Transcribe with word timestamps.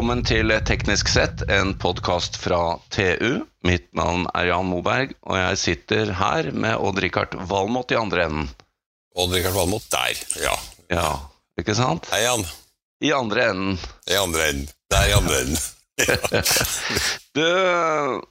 Velkommen 0.00 0.22
til 0.24 0.48
Teknisk 0.64 1.10
sett, 1.12 1.42
en 1.52 1.74
podkast 1.76 2.38
fra 2.40 2.78
TU. 2.88 3.42
Mitt 3.68 3.90
navn 3.92 4.22
er 4.32 4.46
Jan 4.48 4.70
Moberg, 4.70 5.10
og 5.28 5.36
jeg 5.36 5.58
sitter 5.60 6.12
her 6.16 6.48
med 6.56 6.72
Odd-Rikard 6.80 7.36
Valmot 7.50 7.92
i 7.92 7.98
andre 8.00 8.24
enden. 8.24 8.46
Odd-Rikard 9.12 9.58
Valmot 9.58 9.84
der, 9.92 10.22
ja. 10.40 10.54
Ja, 10.88 11.10
ikke 11.60 11.76
sant? 11.76 12.08
Hei, 12.14 12.22
Jan. 12.24 12.46
I 13.04 13.12
andre 13.12 13.44
enden. 13.50 13.76
I 14.08 14.16
andre 14.22 14.48
enden. 14.54 14.72
Der 14.88 15.10
i 15.10 15.14
andre 15.18 15.42
enden. 15.42 15.68
du, 17.36 17.44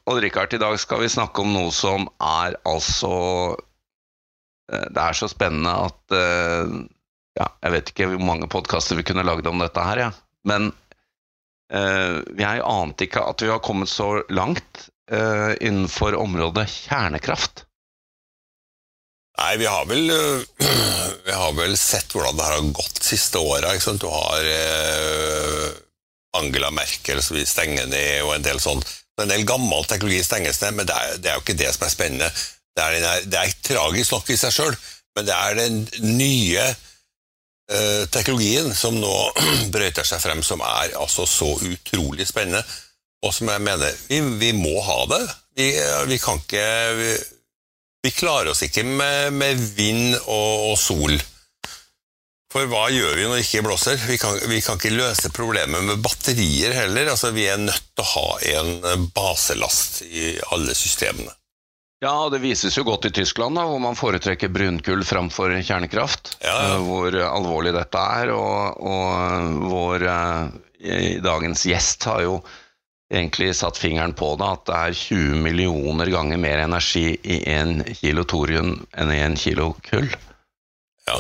Odd-Rikard, 0.10 0.57
i 0.57 0.64
dag 0.65 0.82
skal 0.82 1.06
vi 1.06 1.14
snakke 1.20 1.46
om 1.46 1.54
noe 1.54 1.70
som 1.70 2.10
er 2.18 2.57
altså 2.65 3.14
eh, 4.74 4.89
Det 4.89 5.06
er 5.06 5.21
så 5.21 5.29
spennende 5.29 5.78
at 5.86 6.18
eh, 6.18 6.78
ja, 7.38 7.54
Jeg 7.61 7.78
vet 7.78 7.93
ikke 7.93 8.14
hvor 8.15 8.29
mange 8.33 8.50
podkaster 8.50 8.97
vi 8.97 9.06
kunne 9.06 9.29
lagd 9.29 9.54
om 9.54 9.61
dette 9.61 9.86
her, 9.86 10.07
ja. 10.10 10.14
men 10.50 10.71
jeg 11.69 12.61
ante 12.65 13.05
ikke 13.05 13.21
at 13.29 13.43
vi 13.43 13.50
har 13.51 13.61
kommet 13.61 13.91
så 13.91 14.23
langt 14.33 14.87
uh, 15.11 15.54
innenfor 15.61 16.15
området 16.18 16.65
kjernekraft. 16.69 17.65
Nei, 19.39 19.51
vi 19.61 19.68
har 19.69 19.86
vel, 19.86 20.10
uh, 20.10 20.41
vi 21.27 21.36
har 21.36 21.54
vel 21.57 21.77
sett 21.77 22.10
hvordan 22.15 22.39
det 22.39 22.47
har 22.47 22.71
gått 22.74 23.04
siste 23.05 23.37
åra. 23.37 23.75
Du 24.01 24.07
har 24.10 24.50
Angela 26.37 26.71
Merkel 26.74 27.21
som 27.21 27.37
vil 27.37 27.47
stenge 27.50 27.86
ned, 27.86 28.24
og 28.25 28.36
en 28.38 28.49
del 28.49 28.61
sånn 28.61 28.83
En 29.19 29.27
del 29.27 29.41
gammel 29.43 29.83
teknologi 29.83 30.21
stenges 30.24 30.61
ned, 30.61 30.77
men 30.77 30.88
det 30.88 30.96
er, 30.96 31.18
det 31.19 31.27
er, 31.27 31.33
jo 31.36 31.41
ikke 31.43 31.57
det 31.60 31.74
som 31.75 31.82
er 31.83 31.89
spennende. 31.91 32.27
Det 32.72 32.83
er, 32.85 33.25
det 33.27 33.35
er 33.35 33.55
tragisk 33.67 34.13
nok 34.16 34.29
i 34.31 34.38
seg 34.39 34.53
sjøl, 34.55 34.77
men 35.17 35.25
det 35.27 35.35
er 35.35 35.57
den 35.57 35.81
nye 36.16 36.63
Eh, 36.63 36.88
teknologien 38.09 38.72
som 38.73 38.95
nå 38.98 39.16
brøyter 39.73 40.08
seg 40.08 40.22
frem, 40.23 40.44
som 40.45 40.64
er 40.66 40.95
altså 40.98 41.28
så 41.30 41.52
utrolig 41.53 42.25
spennende, 42.30 42.64
og 43.25 43.34
som 43.36 43.52
jeg 43.52 43.64
mener 43.64 43.98
vi, 44.08 44.22
vi 44.42 44.53
må 44.56 44.78
ha 44.86 45.02
det. 45.12 45.23
Vi, 45.59 45.67
vi 46.08 46.20
kan 46.22 46.40
ikke 46.40 46.67
vi, 46.95 47.09
vi, 48.06 48.14
klarer 48.16 48.53
oss 48.53 48.64
ikke 48.64 48.86
med, 48.88 49.34
med 49.36 49.59
vind 49.75 50.16
og, 50.22 50.72
og, 50.72 50.78
sol. 50.80 51.17
For 52.50 52.66
hva 52.72 52.88
gjør 52.90 53.17
vi 53.17 53.25
når 53.28 53.36
det 53.38 53.45
ikke 53.45 53.66
blåser? 53.67 54.06
Kan, 54.22 54.40
vi 54.50 54.62
kan 54.66 54.80
ikke 54.80 54.95
løse 54.95 55.30
problemet 55.36 55.84
med 55.86 56.02
batterier 56.02 56.73
heller. 56.73 57.12
Altså, 57.12 57.34
vi 57.36 57.45
er 57.52 57.59
nødt 57.62 57.92
til 57.92 58.06
å 58.06 58.12
ha 58.16 58.30
en 58.56 59.09
baselast 59.14 60.02
i 60.08 60.31
alle 60.56 60.73
systemene. 60.78 61.36
Ja, 62.00 62.30
det 62.31 62.39
vises 62.39 62.78
jo 62.78 62.86
godt 62.88 63.09
i 63.09 63.11
Tyskland, 63.11 63.58
da, 63.59 63.66
hvor 63.67 63.81
man 63.83 63.97
foretrekker 64.00 64.52
brunkull 64.55 65.03
framfor 65.03 65.52
kjernekraft. 65.59 66.38
Ja. 66.45 66.56
Eh, 66.69 66.78
hvor 66.88 67.16
alvorlig 67.28 67.73
dette 67.75 68.03
er, 68.22 68.31
og, 68.31 68.80
og 68.80 69.66
hvor 69.67 70.06
eh, 70.08 71.17
dagens 71.23 71.66
gjest 71.67 72.08
har 72.08 72.23
jo 72.23 72.38
egentlig 73.11 73.52
satt 73.58 73.78
fingeren 73.81 74.14
på 74.16 74.31
det, 74.39 74.47
at 74.47 74.66
det 74.69 74.78
er 74.80 74.97
20 75.02 75.44
millioner 75.44 76.11
ganger 76.14 76.39
mer 76.39 76.64
energi 76.64 77.17
i 77.19 77.41
én 77.52 77.81
kilo 77.97 78.23
thorium 78.23 78.75
enn 78.95 79.11
i 79.11 79.22
én 79.25 79.36
kilo 79.39 79.73
kull. 79.89 80.08
Ja. 81.09 81.16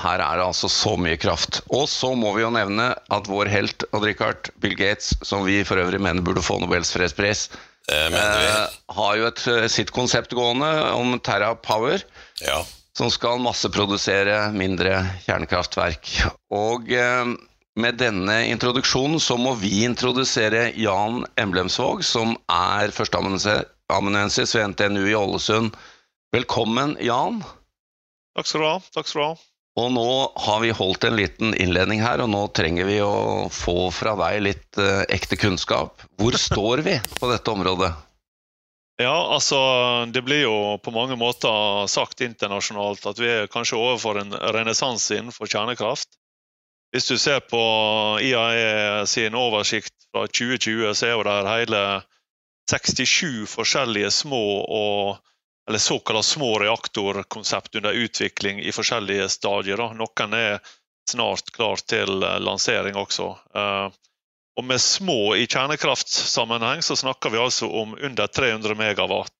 her 0.00 0.22
er 0.24 0.38
det 0.40 0.44
altså 0.46 0.70
så 0.72 0.94
mye 0.96 1.18
kraft. 1.20 1.60
Og 1.68 1.84
så 1.92 2.14
må 2.16 2.30
vi 2.32 2.42
jo 2.42 2.50
nevne 2.54 2.94
at 3.12 3.28
vår 3.28 3.50
helt, 3.52 3.84
Odd 3.92 4.06
Rikard, 4.08 4.48
Bill 4.56 4.74
Gates, 4.78 5.12
som 5.22 5.44
vi 5.44 5.58
for 5.68 5.78
øvrig 5.82 6.00
mener 6.00 6.24
burde 6.24 6.42
få 6.42 6.56
Nobels 6.62 6.94
fredspris, 6.96 7.50
Eh, 7.92 8.68
har 8.96 9.16
jo 9.16 9.26
et, 9.28 9.46
eh, 9.46 9.66
sitt 9.68 9.90
konsept 9.92 10.32
gående 10.32 10.70
om 10.92 11.18
Terra 11.20 11.54
Power, 11.54 12.00
ja. 12.40 12.64
som 12.96 13.10
skal 13.10 13.42
masseprodusere 13.44 14.52
mindre 14.56 15.02
kjernekraftverk. 15.26 16.14
Og 16.50 16.88
eh, 16.92 17.34
med 17.76 17.98
denne 18.00 18.38
introduksjonen 18.48 19.20
så 19.20 19.36
må 19.36 19.52
vi 19.60 19.82
introdusere 19.84 20.70
Jan 20.80 21.26
Emblemsvåg, 21.36 22.04
som 22.06 22.36
er 22.48 22.94
førsteamanuensis 22.94 24.54
ved 24.56 24.72
NTNU 24.72 25.04
i 25.10 25.18
Ålesund. 25.18 25.76
Velkommen, 26.34 26.96
Jan. 27.04 27.42
Takk 28.34 28.48
skal 28.48 28.64
du 28.64 28.70
ha. 28.70 28.78
Takk 28.94 29.10
skal 29.10 29.20
du 29.20 29.26
ha. 29.26 29.34
Og 29.74 29.90
nå 29.90 30.08
har 30.38 30.60
vi 30.62 30.70
holdt 30.70 31.04
en 31.08 31.16
liten 31.18 31.54
innledning 31.58 32.02
her, 32.04 32.22
og 32.22 32.30
nå 32.30 32.44
trenger 32.54 32.86
vi 32.86 33.00
å 33.02 33.50
få 33.50 33.90
fra 33.94 34.14
deg 34.20 34.42
litt 34.46 34.78
eh, 34.78 35.02
ekte 35.16 35.38
kunnskap. 35.40 36.04
Hvor 36.20 36.36
står 36.38 36.84
vi 36.86 36.98
på 37.18 37.30
dette 37.30 37.50
området? 37.50 37.90
Ja, 39.02 39.34
altså 39.34 39.58
Det 40.14 40.22
blir 40.22 40.44
jo 40.44 40.58
på 40.78 40.92
mange 40.94 41.16
måter 41.18 41.88
sagt 41.90 42.22
internasjonalt 42.22 43.02
at 43.10 43.18
vi 43.18 43.26
er 43.26 43.50
kanskje 43.50 43.80
overfor 43.80 44.20
en 44.20 44.36
renessanse 44.54 45.18
innenfor 45.18 45.50
kjernekraft. 45.50 46.14
Hvis 46.94 47.10
du 47.10 47.18
ser 47.18 47.42
på 47.42 47.58
IAE 48.22 49.02
sin 49.10 49.34
oversikt 49.34 49.94
fra 50.14 50.28
2020, 50.30 50.92
så 50.94 51.08
er 51.08 51.16
jo 51.16 51.24
det 51.26 51.38
hele 51.50 51.80
67 52.70 53.50
forskjellige 53.50 54.12
små 54.14 54.44
og 54.62 55.18
eller 55.68 55.78
såkalla 55.78 56.22
små 56.22 56.58
reaktorkonsept 56.58 57.74
under 57.74 57.92
utvikling 57.92 58.60
i 58.60 58.72
forskjellige 58.72 59.28
stadier. 59.28 59.80
Noen 59.94 60.34
er 60.36 60.58
snart 61.10 61.50
klar 61.52 61.76
til 61.76 62.22
eh, 62.22 62.40
lansering 62.40 62.96
også. 63.00 63.30
Eh, 63.54 63.88
og 64.54 64.64
med 64.64 64.80
små 64.80 65.36
i 65.36 65.46
kjernekraftsammenheng 65.46 66.82
så 66.82 66.96
snakker 66.96 67.30
vi 67.30 67.38
altså 67.42 67.70
om 67.70 67.98
under 67.98 68.26
300 68.26 68.74
megawatt 68.78 69.32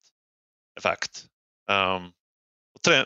effekt. 0.79 1.25
Um, 1.71 2.13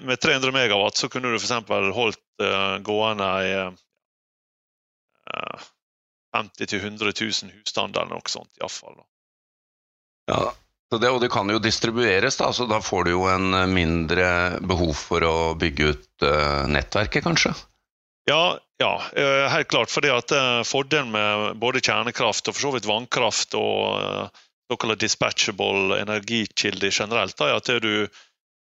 med 0.01 0.21
300 0.21 0.53
megawatt 0.53 0.97
så 0.97 1.09
kunne 1.09 1.29
du 1.29 1.37
f.eks. 1.37 1.51
holdt 1.95 2.43
uh, 2.43 2.79
gående 2.83 3.45
i 3.45 3.53
uh, 3.61 3.73
50 6.37 6.65
000-100 6.65 7.45
000 7.45 7.53
husstander 7.59 8.01
eller 8.01 8.15
noe 8.17 8.33
sånt 8.33 8.57
iallfall. 8.57 8.97
Ja, 10.33 10.55
det, 10.97 11.11
og 11.11 11.21
det 11.21 11.29
kan 11.33 11.51
jo 11.53 11.61
distribueres, 11.61 12.39
da, 12.41 12.49
så 12.53 12.65
da 12.69 12.81
får 12.81 13.05
du 13.05 13.11
jo 13.13 13.27
en 13.29 13.53
eh, 13.55 13.67
mindre 13.69 14.29
behov 14.65 14.95
for 14.97 15.25
å 15.25 15.37
bygge 15.61 15.91
ut 15.93 16.25
uh, 16.25 16.65
nettverket, 16.71 17.27
kanskje? 17.27 17.53
Ja, 18.29 18.57
ja, 18.81 18.93
eh, 19.13 19.45
helt 19.53 19.69
klart. 19.69 19.93
fordi 19.93 20.13
at 20.13 20.33
Fordelen 20.69 21.13
med 21.13 21.61
både 21.61 21.85
kjernekraft 21.85 22.49
og 22.49 22.57
for 22.57 22.69
så 22.69 22.75
vidt 22.77 22.89
vannkraft 22.89 23.57
og 23.61 24.01
uh, 24.01 24.45
såkalt 24.73 25.01
dispatchable 25.01 26.01
energikilder 26.01 26.93
generelt, 26.93 27.41
er 27.41 27.57
at 27.57 27.73
du, 27.85 28.09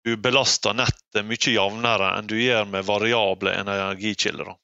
du 0.05 0.15
belaster 0.17 0.77
nettet 0.77 1.25
mye 1.25 1.53
jevnere 1.53 2.15
enn 2.17 2.29
du 2.29 2.37
gjør 2.41 2.69
med 2.69 2.85
variable 2.89 3.53
energikilder. 3.61 4.55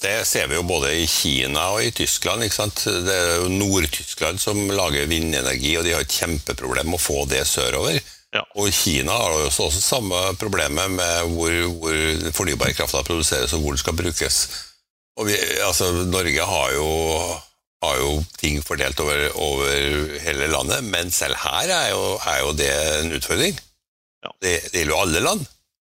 Det 0.00 0.24
ser 0.28 0.48
vi 0.48 0.56
jo 0.56 0.64
både 0.66 0.94
i 0.94 1.06
Kina 1.10 1.68
og 1.74 1.84
i 1.84 1.90
Tyskland. 1.94 2.44
ikke 2.44 2.54
sant? 2.54 2.84
Det 2.84 3.14
er 3.14 3.42
jo 3.42 3.52
Nord-Tyskland 3.52 4.40
som 4.40 4.58
lager 4.70 5.08
vindenergi, 5.10 5.76
og 5.78 5.86
de 5.86 5.94
har 5.96 6.04
et 6.04 6.18
kjempeproblem 6.18 6.92
med 6.92 7.00
å 7.00 7.02
få 7.02 7.24
det 7.30 7.44
sørover. 7.48 8.00
Ja. 8.32 8.42
Og 8.56 8.72
Kina 8.72 9.12
har 9.12 9.34
jo 9.36 9.46
også, 9.50 9.68
også 9.68 9.80
samme 9.84 10.20
problemet 10.40 10.94
med 10.94 11.32
hvor, 11.34 11.56
hvor 11.82 12.28
fornybarkrafta 12.38 13.02
produseres 13.04 13.52
og 13.52 13.64
hvor 13.64 13.76
den 13.76 13.82
skal 13.82 13.98
brukes. 13.98 14.38
Og 15.20 15.28
vi, 15.28 15.36
altså, 15.66 15.90
Norge 16.08 16.46
har 16.48 16.72
jo, 16.72 16.88
har 17.84 17.98
jo 18.00 18.12
ting 18.40 18.62
fordelt 18.64 19.00
over, 19.04 19.26
over, 19.36 20.14
hele 20.24 20.48
landet, 20.48 20.84
men 20.88 21.12
selv 21.12 21.36
her 21.42 21.68
er 21.68 21.90
jo, 21.92 22.04
er 22.16 22.38
jo 22.40 22.54
det 22.56 22.70
en 23.02 23.16
utfordring. 23.18 23.58
Ja. 24.24 24.32
Det, 24.40 24.54
det 24.70 24.80
gjelder 24.80 24.94
jo 24.94 25.02
alle 25.02 25.26
land. 25.26 25.44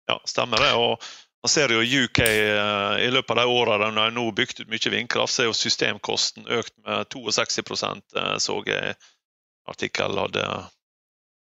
Ja, 0.09 0.17
stemmer 0.27 0.65
det. 0.65 0.72
og 0.81 1.05
man 1.42 1.48
ser 1.48 1.72
jo 1.72 2.04
UK 2.04 2.18
eh, 2.18 3.06
i 3.06 3.10
løpet 3.10 3.30
av 3.30 3.36
de 3.36 3.44
årene 3.48 3.88
de 3.88 4.00
har 4.02 4.12
nå 4.12 4.26
bygd 4.36 4.60
ut 4.60 4.72
mye 4.72 4.92
vindkraft, 4.92 5.32
så 5.32 5.44
er 5.44 5.48
jo 5.48 5.56
systemkosten 5.56 6.48
økt 6.52 6.74
med 6.84 7.08
62 7.14 7.84
eh, 7.86 8.34
så 8.38 8.56
jeg 8.68 8.96
artikkel 9.70 10.20
hadde 10.20 10.44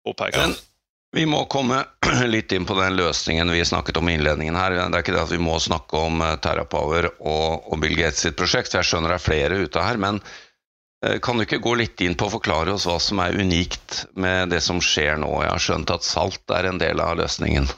påpekt. 0.06 0.38
Men 0.38 0.54
vi 1.16 1.24
må 1.26 1.42
komme 1.50 1.82
litt 2.34 2.54
inn 2.54 2.68
på 2.68 2.78
den 2.78 3.00
løsningen 3.00 3.50
vi 3.50 3.64
snakket 3.66 3.98
om 3.98 4.08
i 4.08 4.14
innledningen 4.14 4.54
her. 4.54 4.78
Det 4.78 4.86
er 4.86 5.02
ikke 5.02 5.16
det 5.16 5.26
at 5.26 5.34
vi 5.34 5.42
må 5.42 5.58
snakke 5.58 6.04
om 6.06 6.22
eh, 6.22 6.36
TerraPower 6.38 7.10
og, 7.18 7.74
Bill 7.82 7.98
Gates 7.98 8.22
sitt 8.28 8.38
prosjekt, 8.38 8.78
jeg 8.78 8.86
skjønner 8.86 9.16
det 9.16 9.18
er 9.18 9.26
flere 9.26 9.60
ute 9.64 9.88
her. 9.88 9.98
men 9.98 10.22
kan 11.24 11.38
du 11.38 11.46
ikke 11.46 11.62
gå 11.64 11.70
litt 11.80 12.02
inn 12.04 12.12
på 12.12 12.26
å 12.28 12.32
forklare 12.34 12.74
oss 12.74 12.84
hva 12.84 12.98
som 13.00 13.22
er 13.24 13.38
unikt 13.40 14.02
med 14.20 14.50
det 14.52 14.58
som 14.60 14.82
skjer 14.84 15.16
nå? 15.16 15.30
Jeg 15.40 15.48
har 15.48 15.62
skjønt 15.64 15.92
at 15.94 16.04
salt 16.04 16.52
er 16.52 16.68
en 16.68 16.80
del 16.82 17.00
av 17.00 17.14
løsningen. 17.16 17.70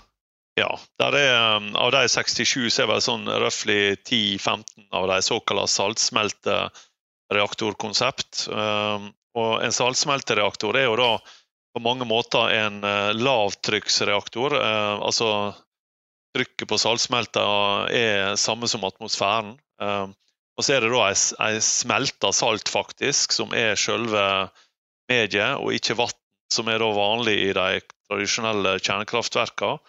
Ja, 0.60 0.68
er, 1.00 1.14
um, 1.56 1.70
av 1.80 1.94
de 1.94 2.02
67 2.12 2.68
så 2.68 2.82
er 2.84 2.88
vel 2.90 3.00
sånn 3.00 3.24
røftlig 3.24 4.04
10-15 4.04 4.92
av 4.92 5.08
de 5.08 5.16
såkalte 5.24 5.64
saltsmeltereaktorkonsept. 5.72 8.52
Um, 8.52 9.16
og 9.32 9.64
en 9.64 9.72
saltsmeltereaktor 9.72 10.76
er 10.76 10.84
jo 10.90 11.00
da 11.00 11.16
på 11.72 11.80
mange 11.80 12.04
måter 12.04 12.52
en 12.52 12.84
uh, 12.84 13.16
lavtrykksreaktor. 13.16 14.52
Uh, 14.60 15.00
altså 15.00 15.56
trykket 16.36 16.68
på 16.68 16.76
saltsmelta 16.80 17.44
er 17.92 18.36
samme 18.40 18.68
som 18.68 18.84
atmosfæren. 18.84 19.58
Um, 19.80 20.14
og 20.58 20.64
så 20.66 20.74
er 20.76 20.80
det 20.84 20.92
da 20.92 21.08
ei, 21.08 21.60
smelta 21.64 22.32
salt, 22.36 22.68
faktisk, 22.68 23.32
som 23.32 23.54
er 23.56 23.72
selve 23.80 24.52
mediet, 25.08 25.56
og 25.56 25.72
ikke 25.72 25.96
vann, 25.96 26.12
som 26.52 26.68
er 26.68 26.84
da 26.84 26.92
vanlig 26.92 27.40
i 27.40 27.56
de 27.56 27.80
tradisjonelle 28.10 28.76
kjernekraftverkene. 28.84 29.80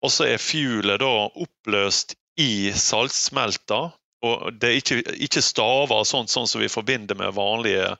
Og 0.00 0.12
så 0.12 0.26
er 0.30 0.42
fuelet 0.42 1.00
da 1.02 1.10
oppløst 1.28 2.16
i 2.40 2.72
saltsmelta, 2.72 3.90
Og 4.20 4.52
det 4.60 4.68
er 4.68 4.78
ikke, 4.82 4.96
ikke 5.24 5.40
staver 5.40 6.04
sånn, 6.04 6.26
sånn 6.28 6.48
som 6.48 6.60
vi 6.60 6.68
forbinder 6.68 7.16
med 7.16 7.32
vanlige 7.32 7.94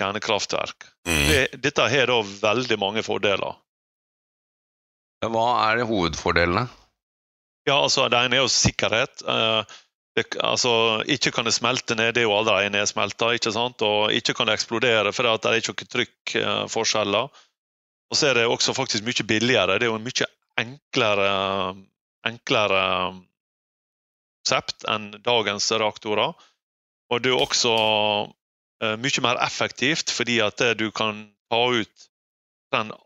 kjernekraftverk. 0.00 0.86
Mm. 1.04 1.24
Det, 1.28 1.40
dette 1.60 1.88
har 1.92 2.08
da 2.08 2.22
veldig 2.24 2.78
mange 2.80 3.02
fordeler. 3.04 3.58
Hva 5.26 5.48
er 5.66 5.82
hovedfordelene? 5.84 6.68
Ja, 7.68 7.82
altså 7.82 8.06
Det 8.08 8.16
ene 8.16 8.38
er 8.38 8.44
jo 8.46 8.52
sikkerhet. 8.52 9.20
Eh, 9.28 9.76
det, 10.16 10.24
altså, 10.40 11.02
Ikke 11.04 11.34
kan 11.34 11.44
det 11.44 11.54
smelte 11.58 11.98
ned, 11.98 12.14
det 12.14 12.22
er 12.22 12.28
jo 12.30 12.36
allerede 12.38 12.72
nedsmelta. 12.72 13.34
Ikke 13.36 13.52
sant? 13.52 13.82
Og 13.84 14.14
ikke 14.14 14.34
kan 14.38 14.48
det 14.48 14.56
eksplodere, 14.56 15.12
for 15.12 15.28
det 15.28 15.50
er 15.50 15.60
ikke 15.60 15.74
noen 15.74 15.92
trykkforskjeller. 15.96 17.44
Og 18.08 18.16
så 18.16 18.30
er 18.30 18.40
det 18.40 18.48
også 18.48 18.72
faktisk 18.72 19.04
mye 19.04 19.26
billigere. 19.28 19.76
Det 19.76 19.84
er 19.84 19.92
jo 19.92 19.98
en 20.00 20.06
mye 20.06 20.32
enklere, 20.58 21.30
enklere 22.26 22.82
konsept 24.42 24.86
enn 24.88 25.10
dagens 25.24 25.70
reaktorer. 25.72 26.34
Og 27.08 27.24
det 27.24 27.32
er 27.32 27.40
også 27.40 27.72
uh, 27.74 28.96
mye 29.00 29.24
mer 29.24 29.40
effektivt, 29.44 30.12
fordi 30.12 30.40
at 30.44 30.60
du 30.78 30.90
kan 30.92 31.26
ta 31.48 31.62
ut 31.72 32.08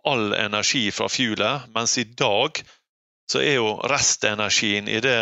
all 0.02 0.32
energi 0.34 0.90
fra 0.90 1.06
fuelet, 1.08 1.69
mens 1.75 1.99
i 1.99 2.04
dag 2.04 2.58
så 3.31 3.38
er 3.40 3.60
jo 3.60 3.76
restenergien 3.87 4.88
i 4.90 4.98
det 5.00 5.19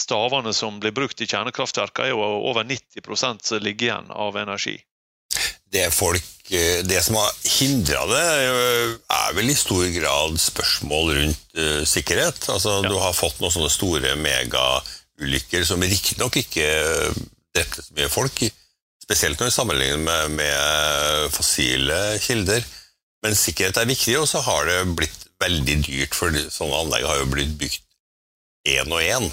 stavene 0.00 0.52
som 0.54 0.78
blir 0.80 0.94
brukt 0.94 1.20
i 1.20 1.26
kjernekraftverkene, 1.26 2.06
er 2.06 2.14
jo 2.14 2.22
over 2.50 2.64
90 2.66 3.42
som 3.42 3.62
ligger 3.62 3.86
igjen 3.88 4.10
av 4.10 4.38
energi. 4.38 4.78
Det, 5.64 5.88
folk, 5.94 6.22
eh, 6.22 6.33
det 6.50 7.00
som 7.04 7.16
har 7.16 7.30
hindra 7.58 8.04
det, 8.10 8.24
eh, 8.44 8.90
er 9.16 9.36
vel 9.36 9.48
i 9.48 9.56
stor 9.56 9.86
grad 9.94 10.36
spørsmål 10.40 11.14
rundt 11.16 11.56
uh, 11.56 11.84
sikkerhet. 11.88 12.48
Altså, 12.52 12.82
ja. 12.82 12.90
Du 12.90 12.98
har 13.00 13.16
fått 13.16 13.40
noen 13.40 13.54
sånne 13.54 13.72
store 13.72 14.12
megaulykker 14.20 15.64
som 15.64 15.80
riktignok 15.80 16.36
ikke 16.42 16.68
drepte 17.54 17.86
så 17.86 17.96
mye 17.96 18.10
folk, 18.12 18.44
spesielt 19.02 19.40
når 19.40 19.48
vi 19.48 19.56
sammenligner 19.56 20.02
med, 20.04 20.34
med 20.42 21.32
fossile 21.32 22.18
kilder. 22.20 22.66
Men 23.24 23.38
sikkerhet 23.38 23.80
er 23.80 23.88
viktig, 23.88 24.18
og 24.20 24.28
så 24.28 24.42
har 24.44 24.68
det 24.68 24.82
blitt 24.98 25.22
veldig 25.40 25.78
dyrt, 25.86 26.16
for 26.16 26.34
sånne 26.52 26.82
anlegg 26.84 27.08
har 27.08 27.22
jo 27.22 27.30
blitt 27.32 27.56
bygd 27.60 27.80
én 28.74 28.92
og 28.92 29.00
én. 29.00 29.30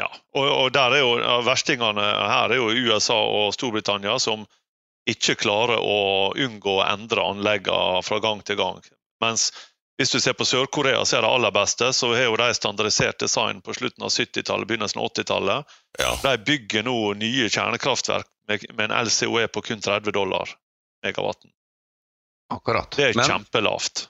Ja, 0.00 0.08
og, 0.36 0.46
og 0.46 0.72
der 0.72 0.96
er 0.96 1.02
jo 1.02 1.42
verstingene 1.44 2.00
her 2.00 2.52
er 2.52 2.56
jo 2.56 2.70
USA 2.72 3.18
og 3.20 3.52
Storbritannia 3.56 4.16
som 4.22 4.46
ikke 5.12 5.38
klarer 5.40 5.80
å 5.80 6.30
unngå 6.36 6.78
å 6.78 6.86
endre 6.86 7.24
anleggene 7.32 8.00
fra 8.06 8.20
gang 8.22 8.42
til 8.46 8.58
gang. 8.60 8.80
Mens 9.20 9.50
hvis 10.00 10.14
du 10.14 10.20
ser 10.20 10.32
på 10.32 10.46
Sør-Korea, 10.48 11.02
så 11.04 11.18
er 11.18 11.26
det 11.26 11.28
aller 11.28 11.52
beste, 11.52 11.90
så 11.92 12.08
har 12.14 12.22
jo 12.24 12.36
de 12.40 12.46
standardisert 12.56 13.18
design 13.20 13.58
på 13.60 13.74
slutten 13.76 14.06
av 14.06 14.14
70-tallet, 14.14 14.68
begynnelsen 14.70 15.00
av 15.02 15.10
80-tallet. 15.10 15.74
Ja. 16.00 16.14
De 16.22 16.32
bygger 16.46 16.86
nå 16.86 16.94
nye 17.20 17.50
kjernekraftverk 17.52 18.30
med, 18.48 18.64
med 18.78 18.86
en 18.86 18.96
LCOE 19.04 19.50
på 19.52 19.62
kun 19.66 19.84
30 19.84 20.14
dollar 20.16 20.54
megawatten. 21.04 21.52
Akkurat. 22.54 22.88
Det 22.96 23.10
er 23.10 23.20
Men, 23.20 23.28
kjempelavt. 23.28 24.06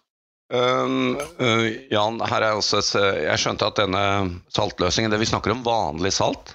Um, 0.54 1.18
uh, 1.42 1.66
Jan, 1.90 2.22
her 2.26 2.46
er 2.46 2.58
også 2.58 2.80
et, 2.80 2.94
jeg 3.26 3.42
skjønte 3.42 3.66
at 3.70 3.82
denne 3.82 4.04
saltløsningen 4.50 5.12
det 5.12 5.20
Vi 5.22 5.28
snakker 5.30 5.54
om 5.54 5.66
vanlig 5.66 6.14
salt? 6.16 6.54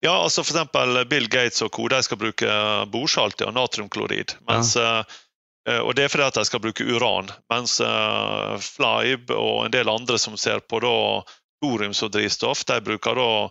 Ja, 0.00 0.22
altså 0.22 0.40
f.eks. 0.44 0.72
Bill 1.10 1.28
Gates 1.28 1.62
og 1.62 1.70
co. 1.74 1.88
skal 2.02 2.18
bruke 2.20 2.46
bordsalt 2.92 3.40
og 3.42 3.54
natriumklorid. 3.54 4.32
Mens, 4.46 4.76
ja. 4.78 5.02
uh, 5.68 5.80
og 5.82 5.94
det 5.98 6.04
er 6.04 6.08
fordi 6.12 6.24
at 6.28 6.34
de 6.38 6.44
skal 6.46 6.60
bruke 6.62 6.84
uran. 6.86 7.30
Mens 7.50 7.80
uh, 7.82 8.54
Flybe 8.62 9.34
og 9.34 9.66
en 9.66 9.72
del 9.74 9.88
andre 9.90 10.18
som 10.18 10.36
ser 10.38 10.60
på 10.60 10.80
da, 10.84 11.22
thorium 11.64 11.94
som 11.94 12.10
drivstoff, 12.14 12.64
de 12.68 12.80
bruker 12.86 13.14
da 13.18 13.50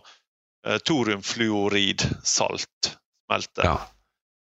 thoriumfluoridsalt. 0.88 2.96
Smelte. 3.28 3.62
Ja. 3.62 3.76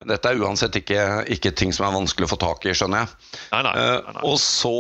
Dette 0.06 0.30
er 0.30 0.38
uansett 0.46 0.76
ikke, 0.78 1.04
ikke, 1.34 1.52
ting 1.58 1.72
som 1.74 1.88
er 1.88 1.96
vanskelig 1.96 2.28
å 2.28 2.30
få 2.30 2.38
tak 2.38 2.66
i, 2.70 2.74
skjønner 2.78 3.02
jeg. 3.02 3.30
Nei, 3.50 3.62
nei, 3.66 3.72
eh, 3.82 3.94
nei, 4.06 4.14
nei. 4.14 4.24
og 4.30 4.36
så, 4.42 4.74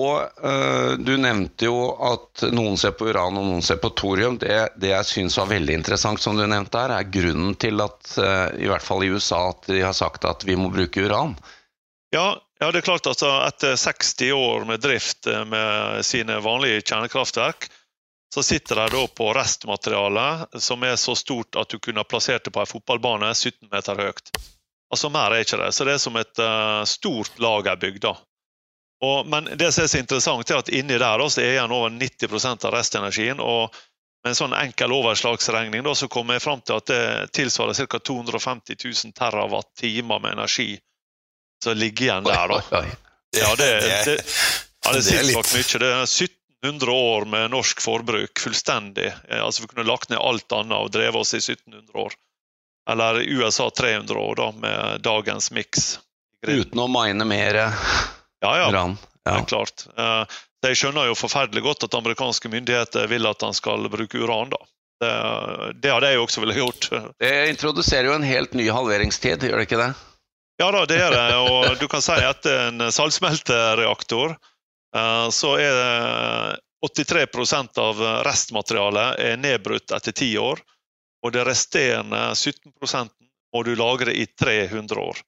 uh, 0.43 0.91
Du 1.01 1.15
nevnte 1.17 1.65
jo 1.65 1.79
at 2.05 2.43
noen 2.53 2.77
ser 2.77 2.93
på 2.93 3.07
uran 3.09 3.39
og 3.39 3.47
noen 3.47 3.63
ser 3.65 3.79
på 3.81 3.89
thorium. 3.97 4.37
Det, 4.37 4.53
det 4.77 4.91
jeg 4.91 5.09
syns 5.09 5.39
var 5.41 5.49
veldig 5.49 5.73
interessant, 5.79 6.21
som 6.21 6.37
du 6.37 6.45
nevnte 6.45 6.83
her, 6.83 6.93
er 6.99 7.09
grunnen 7.09 7.55
til 7.57 7.81
at, 7.81 8.11
uh, 8.21 8.53
i 8.61 8.69
hvert 8.69 8.85
fall 8.85 9.07
i 9.07 9.09
USA, 9.09 9.47
at 9.55 9.65
de 9.71 9.81
har 9.81 9.95
sagt 9.97 10.27
at 10.29 10.45
vi 10.45 10.57
må 10.59 10.69
bruke 10.73 11.07
uran. 11.09 11.33
Ja, 12.13 12.27
ja 12.61 12.69
det 12.69 12.83
er 12.83 12.89
klart 12.91 13.09
at 13.09 13.23
etter 13.25 13.73
60 13.73 14.35
år 14.37 14.67
med 14.69 14.85
drift 14.85 15.25
med 15.49 16.05
sine 16.05 16.37
vanlige 16.45 16.83
kjernekraftverk, 16.85 17.71
så 18.33 18.43
sitter 18.45 18.83
de 18.83 18.93
da 18.93 19.01
på 19.17 19.31
restmateriale 19.33 20.61
som 20.61 20.85
er 20.85 20.93
så 21.01 21.15
stort 21.17 21.57
at 21.57 21.73
du 21.73 21.81
kunne 21.81 22.05
plassert 22.05 22.45
det 22.45 22.53
på 22.53 22.61
en 22.61 22.69
fotballbane 22.69 23.31
17 23.33 23.71
meter 23.71 24.03
høyt. 24.03 24.31
Altså 24.93 25.09
Mer 25.11 25.35
er 25.35 25.43
ikke 25.43 25.59
det. 25.59 25.73
Så 25.75 25.85
det 25.87 25.97
er 25.97 26.01
som 26.01 26.15
et 26.19 26.39
uh, 26.39 26.83
stort 26.87 27.39
lagerbygg. 27.43 27.99
da. 28.03 28.15
Og, 29.03 29.27
men 29.29 29.49
det 29.59 29.71
som 29.73 29.83
er 29.83 29.91
så 29.91 29.99
interessant, 30.01 30.49
er 30.49 30.61
at 30.63 30.71
inni 30.73 30.97
der 30.97 31.21
også 31.21 31.43
er 31.43 31.57
igjen 31.57 31.73
over 31.75 31.91
90% 31.93 32.65
av 32.65 32.73
restenergien. 32.73 33.39
og 33.39 33.75
med 34.23 34.33
en 34.33 34.37
sånn 34.39 34.55
enkel 34.57 34.91
overslagsregning 34.91 35.83
da, 35.85 35.93
så 35.95 36.09
kommer 36.11 36.35
jeg 36.35 36.43
fram 36.43 36.61
til 36.65 36.79
at 36.79 36.89
det 36.89 37.03
tilsvarer 37.37 37.77
ca. 37.77 37.99
250 37.99 38.75
000 38.83 39.13
terawatt-timer 39.15 40.19
med 40.23 40.33
energi 40.39 40.71
som 41.63 41.77
ligger 41.77 42.07
igjen 42.07 42.25
der. 42.27 42.47
da. 42.47 42.81
Ja, 43.37 43.53
det, 43.55 43.69
det, 44.07 44.17
ja, 44.83 44.93
det 44.93 45.03
er 45.13 45.29
nok 45.31 45.51
mye. 45.53 45.79
Det 45.83 45.91
er 45.91 46.03
1700 46.03 46.97
år 46.97 47.27
med 47.29 47.51
norsk 47.53 47.81
forbruk 47.83 48.41
fullstendig. 48.41 49.11
Altså 49.29 49.63
Vi 49.63 49.71
kunne 49.71 49.87
lagt 49.87 50.09
ned 50.09 50.19
alt 50.19 50.51
annet 50.51 50.77
og 50.77 50.91
drevet 50.95 51.21
oss 51.21 51.35
i 51.37 51.41
1700 51.43 52.03
år. 52.07 52.17
Eller 52.87 53.19
USA 53.19 53.69
300 53.69 54.19
år, 54.19 54.35
da, 54.35 54.51
med 54.51 55.01
dagens 55.01 55.51
miks. 55.51 55.99
Uten 56.47 56.79
å 56.79 56.87
mine 56.87 57.25
mer 57.25 57.55
ja, 57.59 57.71
ja. 58.41 58.69
uran? 58.69 58.97
Ja, 59.25 59.31
det 59.31 59.39
er 59.41 59.47
klart. 59.49 59.85
Eh, 59.97 60.37
de 60.63 60.73
skjønner 60.75 61.09
jo 61.09 61.17
forferdelig 61.17 61.63
godt 61.65 61.83
at 61.87 61.97
amerikanske 61.97 62.49
myndigheter 62.51 63.09
vil 63.11 63.27
at 63.27 63.43
han 63.43 63.55
skal 63.57 63.89
bruke 63.91 64.21
uran. 64.21 64.53
da. 64.53 64.59
Det, 65.01 65.13
det 65.83 65.91
hadde 65.93 66.11
jeg 66.13 66.21
også 66.21 66.43
ville 66.45 66.57
gjort. 66.57 66.89
Det 67.21 67.33
introduserer 67.51 68.09
jo 68.09 68.15
en 68.15 68.27
helt 68.27 68.55
ny 68.57 68.69
halveringstid, 68.71 69.43
gjør 69.43 69.59
det 69.59 69.67
ikke 69.67 69.81
det? 69.81 69.91
Ja 70.57 70.71
da, 70.73 70.85
det 70.89 71.01
er 71.01 71.13
det. 71.13 71.25
Og 71.37 71.81
du 71.81 71.85
kan 71.91 72.01
si 72.01 72.15
at 72.17 72.47
en 72.49 72.87
saltsmeltereaktor 72.93 74.31
eh, 74.31 75.27
så 75.33 75.53
er 75.61 76.57
83% 76.87 77.77
av 77.83 78.01
restmaterialet 78.25 79.21
er 79.27 79.37
nedbrutt 79.41 79.93
etter 79.93 80.15
ti 80.15 80.31
år. 80.39 80.63
Og 81.25 81.33
det 81.33 81.45
resterende 81.47 82.19
17% 82.33 83.09
må 83.53 83.63
du 83.63 83.73
lagre 83.75 84.13
i 84.13 84.25
300 84.39 85.01
år. 85.01 85.21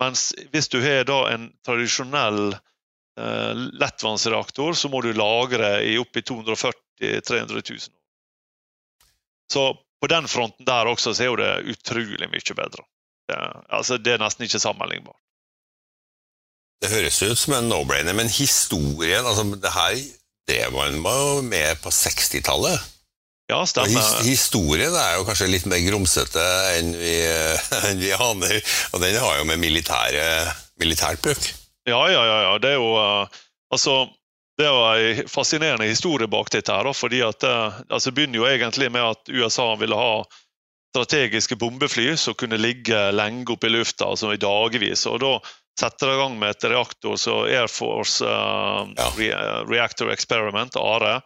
Mens 0.00 0.30
hvis 0.52 0.70
du 0.72 0.80
har 0.80 1.04
da 1.04 1.18
en 1.34 1.50
tradisjonell 1.66 2.54
eh, 2.54 3.52
lettvannsreaktor, 3.82 4.72
så 4.72 4.88
må 4.88 5.02
du 5.04 5.12
lagre 5.12 5.74
i 5.84 5.98
oppi 6.00 6.22
240 6.22 6.80
000-300 7.00 7.52
000 7.52 7.76
år. 7.76 7.96
Så 9.52 9.64
på 10.00 10.06
den 10.06 10.28
fronten 10.28 10.66
der 10.66 10.88
også 10.88 11.14
så 11.14 11.26
er 11.26 11.40
det 11.40 11.74
utrolig 11.74 12.28
mye 12.30 12.56
bedre. 12.56 12.86
Det, 13.28 13.40
altså, 13.68 13.98
det 13.98 14.14
er 14.14 14.22
nesten 14.22 14.46
ikke 14.46 14.62
sammenlignbart. 14.62 15.18
Det 16.80 16.88
høres 16.88 17.18
ut 17.22 17.38
som 17.38 17.58
en 17.58 17.68
no-brainer, 17.68 18.16
men 18.16 18.30
historien 18.32 19.26
altså 19.26 19.44
det 19.52 19.72
her 19.74 19.98
drev 20.48 20.72
man 20.72 21.44
med 21.44 21.82
på 21.82 21.92
60-tallet? 21.92 22.80
Ja, 23.50 23.64
stemmer. 23.66 24.22
historien 24.22 24.94
er 24.94 25.16
jo 25.18 25.26
kanskje 25.26 25.50
litt 25.50 25.66
mer 25.70 25.82
grumsete 25.82 26.44
enn 26.76 26.92
vi, 26.94 27.16
enn 27.90 28.02
vi 28.02 28.12
aner, 28.14 28.60
og 28.94 29.02
den 29.02 29.18
har 29.18 29.40
jo 29.40 29.48
med 29.48 29.60
militære, 29.62 30.24
militært 30.80 31.22
bruk. 31.24 31.50
Ja, 31.88 32.00
ja, 32.12 32.22
ja, 32.26 32.38
ja. 32.46 32.56
Det 32.62 32.74
er 32.74 32.78
jo 32.78 32.90
uh, 32.94 33.40
Altså, 33.70 34.08
det 34.58 34.66
er 34.66 34.74
jo 34.74 35.22
en 35.22 35.30
fascinerende 35.30 35.86
historie 35.88 36.28
bak 36.30 36.50
dette. 36.50 36.72
her, 36.72 36.92
fordi 36.92 37.22
at 37.22 37.44
uh, 37.46 37.80
altså, 37.88 38.10
Det 38.10 38.16
begynner 38.18 38.40
jo 38.40 38.46
egentlig 38.46 38.90
med 38.92 39.02
at 39.14 39.30
USA 39.30 39.74
ville 39.80 39.96
ha 39.96 40.22
strategiske 40.90 41.56
bombefly 41.56 42.16
som 42.18 42.34
kunne 42.34 42.58
ligge 42.58 42.98
lenge 43.14 43.52
oppe 43.52 43.68
i 43.68 43.70
lufta, 43.70 44.10
altså 44.10 44.32
i 44.34 44.40
dagevis. 44.42 45.06
og 45.06 45.20
da 45.22 45.34
setter 45.80 46.10
de 46.10 46.14
i 46.14 46.18
gang 46.18 46.38
med 46.38 46.50
et 46.50 46.64
reaktor 46.64 47.16
så 47.16 47.36
Air 47.46 47.70
Force 47.70 48.26
uh, 48.26 48.90
ja. 48.98 49.62
Reactor 49.70 50.10
Experiment, 50.12 50.76
ARE 50.76 51.20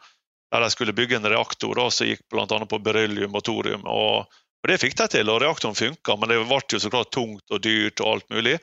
der 0.54 0.60
de 0.60 0.70
skulle 0.70 0.94
bygge 0.94 1.16
en 1.16 1.26
reaktor 1.26 1.74
da, 1.74 1.88
som 1.90 2.06
gikk 2.06 2.20
bl.a. 2.30 2.46
på 2.46 2.78
beryllium 2.78 3.34
og 3.34 3.42
thorium. 3.42 3.82
Og, 3.90 4.28
og, 4.28 4.68
Det 4.70 4.78
fikk 4.80 4.94
de 5.00 5.08
til, 5.16 5.32
og 5.32 5.40
reaktoren 5.42 5.74
funka, 5.74 6.14
men 6.16 6.30
det 6.30 6.38
ble 6.46 6.60
jo 6.70 6.78
så 6.80 6.92
klart 6.92 7.10
tungt 7.12 7.50
og 7.50 7.62
dyrt 7.64 8.02
og 8.04 8.12
alt 8.12 8.30
mulig. 8.30 8.54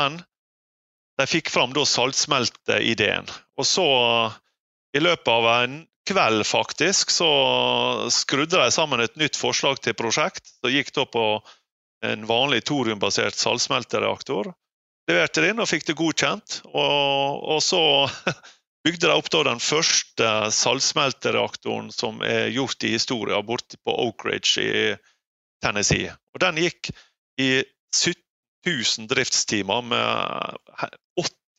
Men 0.00 0.16
de 1.20 1.26
fikk 1.28 1.52
fram 1.52 1.76
da 1.76 1.84
saltsmelteideen. 1.84 3.28
Og 3.60 3.68
så, 3.68 3.84
i 4.96 5.04
løpet 5.04 5.32
av 5.32 5.50
en 5.52 5.76
kveld, 6.08 6.46
faktisk, 6.48 7.12
så 7.12 7.28
skrudde 8.12 8.56
de 8.56 8.72
sammen 8.72 9.04
et 9.04 9.20
nytt 9.20 9.36
forslag 9.36 9.80
til 9.84 9.96
prosjekt. 9.98 10.56
som 10.60 10.72
gikk 10.72 10.94
da 10.96 11.04
på 11.04 11.26
en 12.06 12.26
vanlig 12.28 12.64
thoriumbasert 12.64 13.36
saltsmeltereaktor. 13.36 14.54
Leverte 15.06 15.44
det 15.44 15.52
inn 15.52 15.60
og 15.62 15.68
fikk 15.68 15.84
det 15.90 16.00
godkjent. 16.00 16.60
Og, 16.72 17.44
og 17.56 17.60
så 17.64 17.82
bygde 18.86 19.08
de 19.08 19.16
opp 19.18 19.28
den 19.32 19.60
første 19.62 20.28
saltsmeltereaktoren 20.54 21.90
som 21.94 22.20
er 22.22 22.52
gjort 22.54 22.84
i 22.86 22.92
historien, 22.94 23.42
borte 23.46 23.80
på 23.82 23.94
Oak 24.06 24.24
Ridge 24.28 24.62
i 24.62 24.76
Tennessee. 25.64 26.12
Og 26.34 26.42
Den 26.44 26.60
gikk 26.62 26.92
i 27.42 27.50
17 27.90 28.14
000 28.66 29.08
driftstimer 29.10 29.82
med 29.82 30.58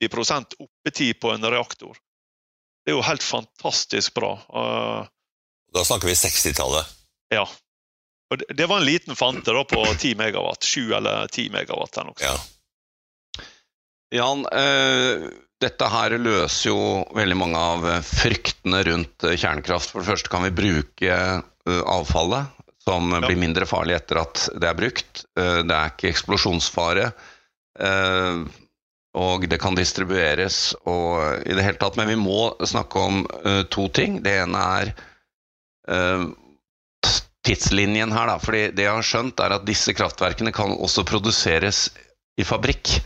80% 0.03 0.55
oppetid 0.63 1.19
på 1.19 1.33
en 1.33 1.49
reaktor. 1.51 1.97
Det 2.85 2.93
er 2.93 2.99
jo 2.99 3.03
helt 3.03 3.23
fantastisk 3.23 4.13
bra. 4.15 4.31
Da 5.75 5.83
snakker 5.83 6.07
vi 6.07 6.15
60-tallet? 6.15 6.93
Ja. 7.33 7.43
Og 8.31 8.43
det 8.47 8.67
var 8.67 8.79
en 8.79 8.87
liten 8.87 9.15
fante 9.19 9.51
da 9.55 9.63
på 9.67 9.83
10 9.83 10.15
megawatt. 10.19 10.63
7 10.63 10.93
eller 10.95 11.27
10 11.27 11.49
megawatt. 11.51 11.97
Eller 11.97 12.11
noe. 12.11 12.23
Ja. 12.23 12.37
Jan, 14.15 14.45
øh, 14.55 15.27
dette 15.63 15.87
her 15.89 16.13
løser 16.21 16.69
jo 16.69 16.81
veldig 17.17 17.37
mange 17.39 17.61
av 17.61 17.87
fryktene 18.05 18.83
rundt 18.87 19.25
kjernekraft. 19.25 19.93
For 19.93 20.03
det 20.03 20.11
første 20.11 20.31
kan 20.33 20.45
vi 20.45 20.53
bruke 20.59 21.17
øh, 21.17 21.81
avfallet, 21.89 22.53
som 22.85 23.09
ja. 23.15 23.23
blir 23.25 23.39
mindre 23.41 23.67
farlig 23.69 23.97
etter 23.97 24.21
at 24.21 24.47
det 24.55 24.69
er 24.69 24.77
brukt. 24.77 25.25
Det 25.35 25.75
er 25.75 25.89
ikke 25.91 26.07
eksplosjonsfare. 26.13 27.09
Og 29.19 29.43
det 29.51 29.57
kan 29.59 29.75
distribueres 29.75 30.71
og 30.87 31.43
i 31.43 31.57
det 31.57 31.65
hele 31.65 31.81
tatt. 31.81 31.97
Men 31.99 32.07
vi 32.13 32.15
må 32.21 32.53
snakke 32.63 33.03
om 33.09 33.25
to 33.75 33.89
ting. 33.91 34.21
Det 34.23 34.37
ene 34.45 34.61
er 34.79 34.93
tidslinjen 37.47 38.11
her, 38.11 38.27
da. 38.31 38.37
Fordi 38.41 38.63
det 38.75 38.85
jeg 38.85 38.95
har 38.99 39.09
skjønt, 39.09 39.43
er 39.43 39.55
at 39.57 39.67
disse 39.67 39.93
kraftverkene 39.95 40.53
kan 40.55 40.73
også 40.75 41.05
produseres 41.07 41.87
i 42.37 42.45
fabrikk. 42.47 42.97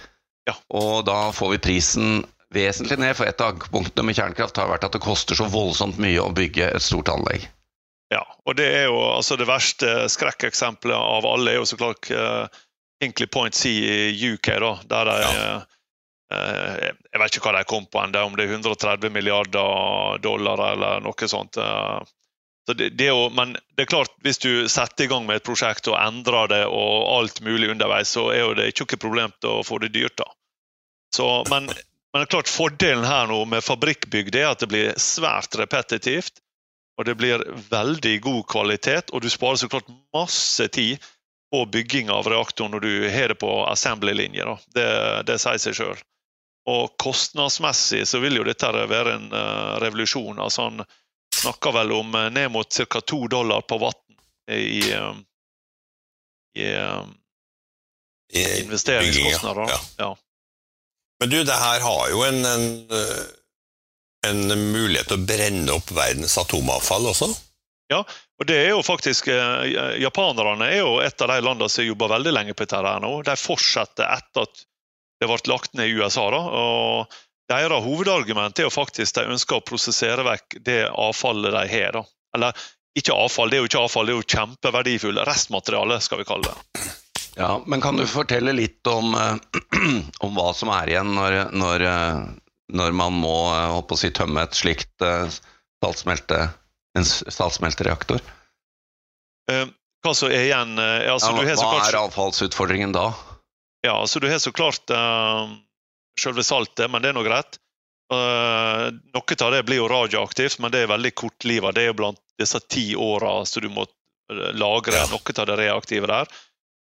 Ja. 0.50 0.55
Og 0.77 1.05
da 1.08 1.29
får 1.36 1.55
vi 1.55 1.63
prisen 1.70 2.22
vesentlig 2.53 3.00
ned, 3.00 3.15
for 3.17 3.29
et 3.29 3.41
av 3.43 3.60
punktene 3.72 4.08
med 4.08 4.17
kjernekraft 4.17 4.60
har 4.60 4.70
vært 4.72 4.88
at 4.88 4.96
det 4.96 5.03
koster 5.03 5.38
så 5.38 5.48
voldsomt 5.51 6.00
mye 6.01 6.22
å 6.24 6.34
bygge 6.36 6.70
et 6.75 6.86
stort 6.86 7.12
anlegg. 7.13 7.48
Ja, 8.12 8.25
og 8.43 8.58
det 8.60 8.67
er 8.67 8.89
jo 8.89 9.00
altså 9.08 9.38
det 9.39 9.48
verste 9.48 10.10
skrekkeksempelet 10.12 10.98
av 10.98 11.27
alle 11.29 11.53
er 11.53 11.62
jo 11.62 11.67
så 11.70 11.77
klart 11.79 12.10
uh, 12.12 12.43
Hinkley 13.00 13.29
Point 13.31 13.55
C 13.55 13.72
i 13.72 14.34
UK, 14.34 14.50
da, 14.60 14.72
der 14.91 15.08
de 15.08 15.13
ja. 15.24 15.53
uh, 16.36 16.89
Jeg 17.08 17.22
vet 17.22 17.38
ikke 17.38 17.46
hva 17.48 17.53
de 17.55 17.70
kom 17.70 17.88
på 17.88 18.01
ennå, 18.03 18.25
om 18.27 18.36
det 18.36 18.50
er 18.50 18.58
130 18.58 19.15
milliarder 19.15 20.20
dollar 20.24 20.65
eller 20.74 21.05
noe 21.05 21.31
sånt. 21.31 21.55
Uh, 21.55 22.03
det, 22.67 22.91
det 23.00 23.08
jo, 23.08 23.29
men 23.34 23.55
det 23.75 23.86
er 23.86 23.93
klart, 23.93 24.12
hvis 24.24 24.43
du 24.43 24.67
setter 24.70 25.08
i 25.08 25.12
gang 25.12 25.24
med 25.25 25.39
et 25.39 25.48
prosjekt 25.48 25.88
og 25.88 25.98
endrer 26.00 26.51
det 26.51 26.62
og 26.67 27.08
alt 27.15 27.39
mulig 27.43 27.72
underveis, 27.72 28.12
så 28.12 28.27
er 28.36 28.43
jo 28.43 28.53
det 28.60 28.70
ikke 28.72 28.86
noe 28.86 29.03
problem 29.08 29.34
å 29.48 29.62
få 29.65 29.79
det 29.81 29.93
dyrt. 29.96 30.20
da. 30.20 30.27
Så, 31.15 31.27
men, 31.50 31.72
men, 32.11 32.19
det 32.19 32.27
er 32.27 32.33
klart 32.35 32.51
fordelen 32.51 33.07
her 33.07 33.27
nå 33.31 33.39
med 33.47 33.63
fabrikkbygg 33.63 34.33
er 34.35 34.51
at 34.51 34.63
det 34.63 34.69
blir 34.71 34.93
svært 34.99 35.55
repetitivt. 35.59 36.41
Og 36.99 37.05
det 37.07 37.15
blir 37.17 37.41
veldig 37.71 38.17
god 38.21 38.41
kvalitet, 38.51 39.09
og 39.09 39.23
du 39.23 39.29
sparer 39.31 39.57
så 39.57 39.69
klart 39.71 39.87
masse 40.13 40.67
tid 40.75 41.01
på 41.51 41.63
bygging 41.65 42.11
av 42.13 42.27
reaktoren 42.29 42.75
når 42.75 42.83
du 42.83 42.91
har 43.09 43.31
det 43.31 43.39
på 43.41 43.49
assembly-linje. 43.65 44.45
Det, 44.75 44.87
det 45.27 45.39
sier 45.41 45.59
seg 45.63 45.77
sjøl. 45.79 46.03
Og 46.69 46.91
kostnadsmessig 47.01 48.03
så 48.07 48.21
vil 48.21 48.37
jo 48.37 48.45
dette 48.45 48.69
være 48.69 49.15
en 49.17 49.31
uh, 49.33 49.79
revolusjon. 49.81 50.39
altså 50.39 50.67
han 50.69 50.83
snakker 51.41 51.73
vel 51.79 51.95
om 51.95 52.15
uh, 52.15 52.27
ned 52.29 52.51
mot 52.53 52.69
ca. 52.69 53.01
to 53.01 53.25
dollar 53.27 53.65
på 53.65 53.79
vann 53.81 54.19
i, 54.51 54.93
uh, 54.93 55.15
i, 56.59 56.67
uh, 56.75 57.07
i 58.29 58.45
investeringskostnader. 58.61 59.73
Ja. 59.73 59.79
Ja. 59.97 60.11
Men 61.21 61.29
du, 61.29 61.37
det 61.45 61.53
her 61.53 61.83
har 61.85 62.09
jo 62.09 62.23
en, 62.25 62.41
en, 62.49 62.67
en, 64.27 64.41
mulighet 64.73 65.11
til 65.11 65.19
å 65.19 65.25
brenne 65.29 65.75
opp 65.75 65.91
verdens 65.93 66.33
atomavfall 66.41 67.11
også? 67.11 67.29
Ja, 67.93 67.99
og 68.41 68.47
det 68.49 68.57
er 68.57 68.71
jo 68.71 68.79
faktisk 68.81 69.27
Japanerne 69.29 70.69
er 70.71 70.79
jo 70.79 70.95
et 71.03 71.21
av 71.21 71.29
de 71.29 71.43
landene 71.43 71.69
som 71.69 71.85
jobber 71.85 72.09
veldig 72.15 72.33
lenge 72.33 72.55
på 72.55 72.65
dette 72.65 72.79
her 72.79 73.03
nå. 73.03 73.11
De 73.27 73.35
fortsetter 73.37 74.07
etter 74.07 74.47
at 74.47 74.63
det 75.21 75.29
ble 75.29 75.37
lagt 75.51 75.77
ned 75.77 75.91
i 75.91 75.99
USA. 75.99 76.25
da, 76.33 76.41
og 76.41 77.19
deres 77.51 77.85
hovedargument 77.85 78.57
er 78.57 78.65
jo 78.65 78.73
faktisk 78.73 79.19
de 79.19 79.27
ønsker 79.35 79.59
å 79.59 79.65
prosessere 79.67 80.25
vekk 80.25 80.57
det 80.65 80.81
avfallet 80.89 81.53
de 81.53 81.65
har. 81.75 81.99
Da. 81.99 82.05
Eller 82.39 82.65
ikke 82.97 83.13
avfall, 83.13 83.51
det 83.51 83.59
er 83.59 83.61
jo 83.61 83.69
ikke 83.69 83.85
avfall, 83.85 84.09
det 84.09 84.15
er 84.15 84.19
jo 84.23 84.31
kjempeverdifullt 84.33 85.27
restmateriale, 85.27 86.01
skal 86.01 86.23
vi 86.23 86.27
kalle 86.31 86.49
det. 86.49 86.89
Ja, 87.38 87.61
men 87.65 87.81
Kan 87.81 87.97
du 87.97 88.05
fortelle 88.07 88.51
litt 88.51 88.88
om, 88.88 89.13
om 90.25 90.35
hva 90.35 90.51
som 90.57 90.71
er 90.75 90.91
igjen 90.91 91.13
når, 91.15 91.38
når, 91.55 91.85
når 92.75 92.97
man 92.97 93.15
må 93.23 93.35
å 93.77 93.97
si, 94.00 94.11
tømme 94.11 94.43
et 94.43 94.57
slikt 94.57 95.05
saltsmelte, 95.81 96.41
en 96.97 97.07
saltsmeltereaktor? 97.07 98.19
Eh, 99.51 99.67
hva 100.03 100.15
som 100.17 100.31
er 100.33 100.50
igjen 100.50 100.75
altså, 100.79 101.31
ja, 101.39 101.55
Hva 101.55 101.85
er 101.85 102.00
avfallsutfordringen 102.01 102.91
da? 102.95 103.13
Ja, 103.81 104.01
altså 104.01 104.19
Du 104.19 104.29
har 104.29 104.39
så 104.39 104.51
klart 104.51 104.89
uh, 104.89 105.50
selve 106.19 106.43
saltet, 106.43 106.91
men 106.91 107.01
det 107.01 107.11
er 107.11 107.17
nå 107.17 107.23
greit. 107.25 107.57
Uh, 108.11 108.91
noe 109.15 109.38
av 109.39 109.53
det 109.55 109.63
blir 109.65 109.81
jo 109.81 109.89
radioaktivt, 109.89 110.59
men 110.59 110.73
det 110.73 110.83
er 110.83 110.91
veldig 110.91 111.13
kortliva. 111.17 111.71
Det 111.73 111.85
er 111.85 111.91
jo 111.91 111.97
blant 112.03 112.21
disse 112.41 112.59
ti 112.69 112.91
åra 112.95 113.41
så 113.45 113.61
du 113.63 113.69
må 113.71 113.85
eh, 113.85 114.51
lagre 114.57 115.05
noe 115.11 115.35
av 115.38 115.47
det 115.50 115.57
reaktive 115.61 116.09
der. 116.09 116.29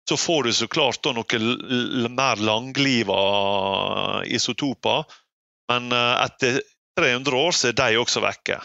Så 0.08 0.18
får 0.18 0.48
du 0.48 0.54
så 0.56 0.68
klart 0.72 1.02
da 1.04 1.12
noe 1.12 2.08
mer 2.08 2.40
langliva 2.40 3.20
isotoper, 4.24 5.04
men 5.68 5.92
uh, 5.92 6.24
etter 6.24 6.62
300 7.00 7.36
år 7.36 7.56
så 7.56 7.72
er 7.72 7.78
de 7.78 8.00
også 8.00 8.24
vekke. 8.24 8.62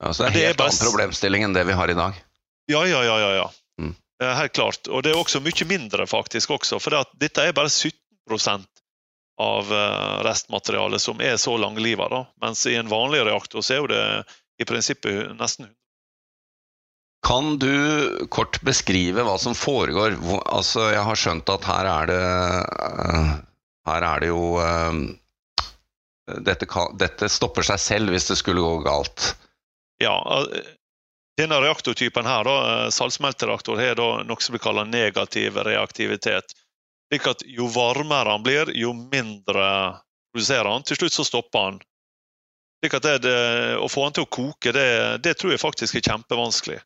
Ja, 0.00 0.12
så 0.12 0.24
det 0.24 0.30
er 0.30 0.32
en 0.32 0.38
helt 0.40 0.64
annen 0.64 0.80
problemstilling 0.80 1.44
enn 1.44 1.56
det 1.56 1.66
vi 1.68 1.76
har 1.76 1.92
i 1.92 1.96
dag? 1.98 2.16
Ja, 2.72 2.86
ja, 2.88 3.02
ja. 3.04 3.16
ja, 3.20 3.30
ja. 3.36 3.46
Mm. 3.82 3.94
Helt 4.22 4.52
klart. 4.56 4.88
Og 4.88 5.04
det 5.04 5.12
er 5.12 5.20
også 5.20 5.42
mye 5.44 5.66
mindre, 5.68 6.06
faktisk. 6.08 6.56
også, 6.56 6.80
For 6.80 6.96
dette 7.20 7.44
er 7.44 7.56
bare 7.56 7.68
17% 7.68 8.64
av 9.40 9.72
eh, 9.72 10.22
restmaterialet 10.26 11.02
som 11.02 11.20
er 11.20 11.36
så 11.36 11.56
langliva. 11.56 12.08
Mens 12.40 12.66
i 12.66 12.76
en 12.76 12.88
vanlig 12.88 13.24
reaktor 13.28 13.64
så 13.64 13.80
er 13.80 13.92
det 13.92 14.02
i 14.60 14.68
prinsippet 14.68 15.36
nesten 15.36 15.68
100. 15.68 15.79
Kan 17.26 17.58
du 17.60 18.26
kort 18.32 18.60
beskrive 18.64 19.24
hva 19.26 19.36
som 19.38 19.54
foregår? 19.56 20.16
Altså, 20.48 20.88
jeg 20.94 21.04
har 21.04 21.20
skjønt 21.20 21.52
at 21.52 21.66
her 21.68 21.88
er 21.90 22.10
det 22.10 22.20
eh, 22.24 23.32
Her 23.90 24.06
er 24.06 24.22
det 24.22 24.30
jo 24.30 24.44
eh, 24.62 25.00
dette, 26.46 26.68
dette 27.00 27.28
stopper 27.32 27.66
seg 27.66 27.80
selv 27.82 28.14
hvis 28.14 28.30
det 28.30 28.38
skulle 28.40 28.64
gå 28.64 28.80
galt. 28.86 29.34
Ja, 30.00 30.16
denne 31.40 31.60
reaktortypen 31.60 32.28
her, 32.28 32.44
da, 32.44 32.90
saltsmeltereaktor, 32.92 33.80
har 33.80 34.00
noe 34.24 34.40
som 34.40 34.56
blir 34.56 34.62
kalt 34.64 34.88
negativ 34.88 35.56
reaktivitet. 35.64 36.56
Slik 37.10 37.26
at 37.26 37.44
jo 37.48 37.66
varmere 37.72 38.36
han 38.36 38.44
blir, 38.44 38.70
jo 38.76 38.92
mindre 38.94 39.66
produserer 40.32 40.68
han. 40.70 40.84
Til 40.86 41.00
slutt 41.00 41.16
så 41.16 41.26
stopper 41.26 41.64
han. 41.66 41.80
Slik 42.80 42.96
at 42.96 43.06
det, 43.06 43.16
det, 43.26 43.38
Å 43.80 43.88
få 43.90 44.06
han 44.06 44.14
til 44.16 44.26
å 44.26 44.30
koke, 44.30 44.72
det, 44.72 44.86
det, 45.24 45.34
tror 45.40 45.54
jeg 45.54 45.62
faktisk 45.62 45.98
er 45.98 46.06
kjempevanskelig. 46.06 46.78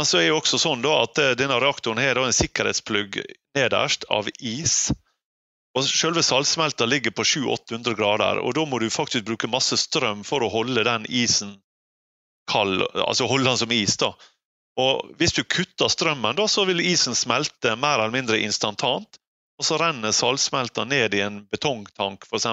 Men 0.00 0.06
så 0.08 0.16
er 0.16 0.30
det 0.30 0.36
også 0.38 0.56
sånn 0.56 0.84
at 0.88 1.18
eh, 1.20 1.34
denne 1.36 1.58
reaktoren 1.60 1.98
har 2.00 2.16
en 2.16 2.32
sikkerhetsplugg 2.32 3.18
nederst 3.58 4.06
av 4.08 4.30
is. 4.40 4.94
Og 5.76 5.84
Selve 5.84 6.22
saltsmelta 6.24 6.86
ligger 6.88 7.12
på 7.12 7.26
700-800 7.28 7.98
grader, 7.98 8.40
og 8.40 8.54
da 8.56 8.64
må 8.64 8.80
du 8.80 8.88
faktisk 8.88 9.26
bruke 9.28 9.50
masse 9.52 9.76
strøm 9.76 10.24
for 10.24 10.40
å 10.40 10.48
holde 10.48 10.86
den 10.88 11.04
isen 11.04 11.58
kald, 12.48 12.80
altså 12.96 13.28
holde 13.28 13.50
den 13.50 13.60
som 13.60 13.76
is. 13.76 13.98
da. 14.00 14.14
Og 14.80 15.12
Hvis 15.20 15.36
du 15.36 15.44
kutter 15.44 15.92
strømmen, 15.92 16.40
da, 16.40 16.48
så 16.48 16.64
vil 16.64 16.80
isen 16.80 17.18
smelte 17.18 17.76
mer 17.76 18.00
eller 18.00 18.16
mindre 18.16 18.40
instantant 18.40 19.20
og 19.60 19.68
så 19.68 19.76
renner 19.76 20.16
saltsmelta 20.16 20.86
ned 20.88 21.12
i 21.12 21.20
en 21.26 21.42
betongtank 21.52 22.24
f.eks., 22.24 22.46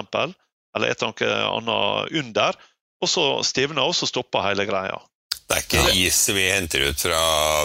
eller 0.76 0.90
et 0.92 1.02
eller 1.08 1.46
annet 1.48 2.18
under, 2.20 2.58
og 3.00 3.08
så 3.08 3.30
stivner 3.40 3.88
og 3.88 3.96
så 3.96 4.12
stopper 4.12 4.44
hele 4.50 4.68
greia. 4.68 5.00
Det 5.48 5.56
er 5.56 5.64
ikke 5.64 5.84
is 5.96 6.20
vi 6.36 6.46
henter 6.50 6.88
ut 6.90 7.04
fra 7.06 7.20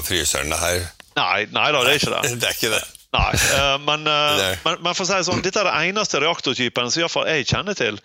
fryseren, 0.08 0.54
her? 0.56 0.86
Nei, 1.18 1.46
nei 1.52 1.70
da, 1.76 1.84
det 1.84 1.96
er 1.96 2.00
ikke 2.00 2.14
det. 2.16 2.36
det 2.42 2.50
er 2.50 2.58
ikke 2.58 2.74
det. 2.74 2.84
Nei, 3.14 3.30
uh, 3.54 3.78
men, 3.84 4.08
uh, 4.10 4.42
men, 4.66 4.80
men, 4.80 4.96
for 4.96 5.04
å 5.04 5.10
si 5.10 5.18
det 5.20 5.28
sånn, 5.28 5.44
dette 5.46 5.62
er 5.62 5.70
den 5.70 5.92
eneste 5.92 6.22
reaktortypen 6.24 6.90
som 6.90 7.04
iallfall 7.04 7.30
jeg 7.30 7.46
kjenner 7.52 7.78
til, 7.78 8.00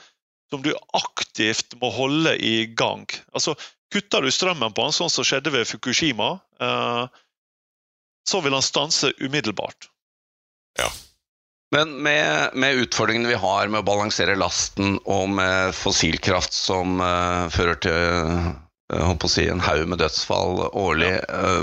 som 0.52 0.60
du 0.64 0.72
aktivt 0.96 1.78
må 1.80 1.92
holde 1.94 2.34
i 2.44 2.66
gang. 2.76 3.06
Altså, 3.32 3.56
Kutter 3.88 4.20
du 4.20 4.28
strømmen 4.28 4.74
på 4.76 4.84
den, 4.84 4.92
sånn 4.92 5.08
som 5.08 5.24
skjedde 5.24 5.52
ved 5.54 5.68
Fukushima, 5.68 6.34
uh, 6.60 7.08
så 8.28 8.42
vil 8.44 8.52
han 8.52 8.64
stanse 8.64 9.14
umiddelbart. 9.16 9.88
Ja. 10.76 10.90
Men 11.72 11.94
med, 12.04 12.52
med, 12.52 12.82
utfordringene 12.84 13.32
vi 13.32 13.40
har 13.40 13.68
med 13.72 13.80
å 13.80 13.86
balansere 13.88 14.36
lasten, 14.36 14.98
og 15.08 15.32
med 15.32 15.72
fossilkraft 15.76 16.52
som 16.52 17.00
uh, 17.00 17.48
fører 17.52 17.80
til 17.80 18.52
uh, 18.94 19.26
si, 19.28 19.46
en 19.48 19.60
haug 19.64 19.86
med 19.88 20.00
dødsfall 20.02 20.68
årlig, 20.72 21.14
Ja. 21.28 21.54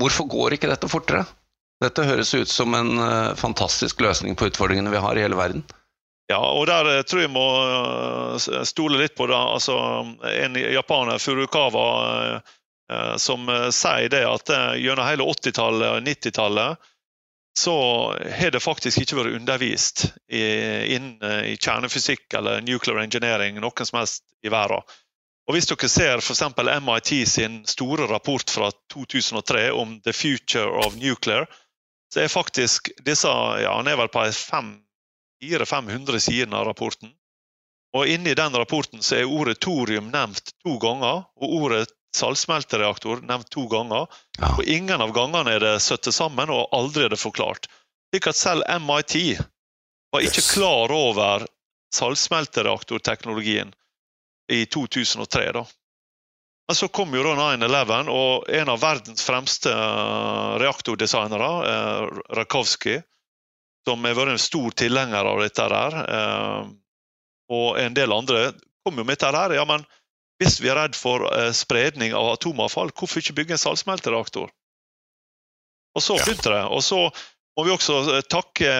hvorfor 0.00 0.26
går 0.30 0.56
ikke 0.56 0.70
dette 0.70 0.90
fortere? 0.90 1.24
Dette 1.82 2.04
høres 2.06 2.30
ut 2.34 2.48
som 2.48 2.74
en 2.78 2.94
fantastisk 3.34 4.00
løsning 4.00 4.36
på 4.38 4.46
utfordringene 4.46 4.90
vi 4.90 5.00
har 5.02 5.18
i 5.18 5.22
hele 5.24 5.38
verden. 5.38 5.64
Ja, 6.30 6.38
og 6.38 6.66
der 6.70 7.02
tror 7.02 7.24
jeg 7.24 7.30
må 7.34 7.46
stole 8.64 9.00
litt 9.00 9.16
på 9.18 9.26
det. 9.26 9.34
Altså, 9.36 9.74
en 10.30 10.54
japaner, 10.54 11.18
Furukawa, 11.18 12.40
som 13.18 13.50
sier 13.74 14.08
det 14.12 14.22
at 14.28 14.54
gjennom 14.78 15.06
hele 15.08 15.26
80-tallet 15.26 15.88
og 15.96 16.06
90-tallet 16.06 16.88
så 17.58 17.74
har 18.32 18.50
det 18.50 18.62
faktisk 18.64 19.02
ikke 19.02 19.18
vært 19.18 19.34
undervist 19.36 20.06
innen 20.32 21.18
i 21.44 21.56
kjernefysikk 21.60 22.32
eller 22.38 22.62
nuclear 22.64 23.02
engineering 23.02 23.58
noen 23.60 23.88
som 23.88 23.98
helst 24.00 24.24
i 24.46 24.52
verden. 24.52 24.80
Og 25.48 25.56
Hvis 25.56 25.66
dere 25.66 25.88
ser 25.90 26.20
f.eks. 26.22 26.42
MIT 26.86 27.10
sin 27.28 27.62
store 27.66 28.06
rapport 28.10 28.50
fra 28.50 28.70
2003 28.92 29.70
om 29.74 29.96
The 30.04 30.12
Future 30.14 30.70
of 30.84 30.94
Nuclear, 30.96 31.48
så 32.14 32.22
er 32.22 32.28
faktisk 32.28 32.92
disse 33.04 33.28
ja, 33.62 33.72
Han 33.74 33.88
er 33.88 33.98
vel 33.98 34.10
på 34.12 34.22
400-500 35.42 36.18
sider 36.22 36.54
av 36.54 36.68
rapporten. 36.68 37.10
Og 37.96 38.08
Inni 38.08 38.34
den 38.38 38.54
rapporten 38.56 39.02
så 39.02 39.18
er 39.18 39.28
ordet 39.28 39.58
thorium 39.60 40.12
nevnt 40.12 40.54
to 40.64 40.78
ganger, 40.80 41.26
og 41.36 41.56
ordet 41.58 41.90
saltsmeltereaktor 42.16 43.24
nevnt 43.26 43.50
to 43.52 43.66
ganger. 43.68 44.06
Ja. 44.38 44.54
Og 44.56 44.64
Ingen 44.64 45.02
av 45.02 45.12
gangene 45.16 45.56
er 45.56 45.64
det 45.64 45.74
satt 45.82 46.08
sammen, 46.14 46.52
og 46.52 46.70
aldri 46.76 47.08
er 47.08 47.12
det 47.12 47.20
forklart. 47.20 47.68
Slik 48.12 48.28
at 48.30 48.38
selv 48.38 48.68
MIT 48.68 49.40
var 50.12 50.24
ikke 50.24 50.44
klar 50.54 50.92
over 50.92 51.46
saltsmeltereaktorteknologien 51.96 53.72
i 54.52 54.66
2003. 54.66 55.52
da. 55.52 55.64
Men 56.68 56.76
så 56.76 56.88
kom 56.88 57.14
jo 57.14 57.22
da 57.26 57.32
9-11, 57.36 58.08
og 58.08 58.50
en 58.50 58.70
av 58.72 58.78
verdens 58.80 59.24
fremste 59.26 59.72
eh, 59.72 60.52
reaktordesignere, 60.62 61.48
eh, 61.68 62.20
Rakowski, 62.38 63.00
som 63.84 64.06
har 64.06 64.14
vært 64.16 64.36
en 64.36 64.40
stor 64.40 64.70
tilhenger 64.78 65.26
av 65.32 65.42
dette 65.42 65.66
her, 65.72 65.96
eh, 66.02 66.70
og 67.52 67.82
en 67.82 67.98
del 67.98 68.14
andre, 68.14 68.52
kom 68.86 68.96
jo 68.96 69.04
med 69.04 69.18
dette 69.18 69.34
her. 69.34 69.56
Ja, 69.58 69.66
men 69.68 69.84
hvis 70.40 70.60
vi 70.62 70.70
er 70.72 70.78
redd 70.78 70.96
for 70.98 71.26
spredning 71.54 72.14
av 72.16 72.32
atomavfall, 72.32 72.94
hvorfor 72.96 73.20
ikke 73.20 73.36
bygge 73.36 73.58
en 73.58 73.62
saltsmeltereaktor? 73.62 74.48
Og 75.92 76.02
så 76.02 76.16
begynte 76.16 76.54
det. 76.54 76.62
Og 76.72 76.80
så 76.82 77.02
må 77.52 77.66
vi 77.66 77.74
også 77.74 78.22
takke 78.32 78.72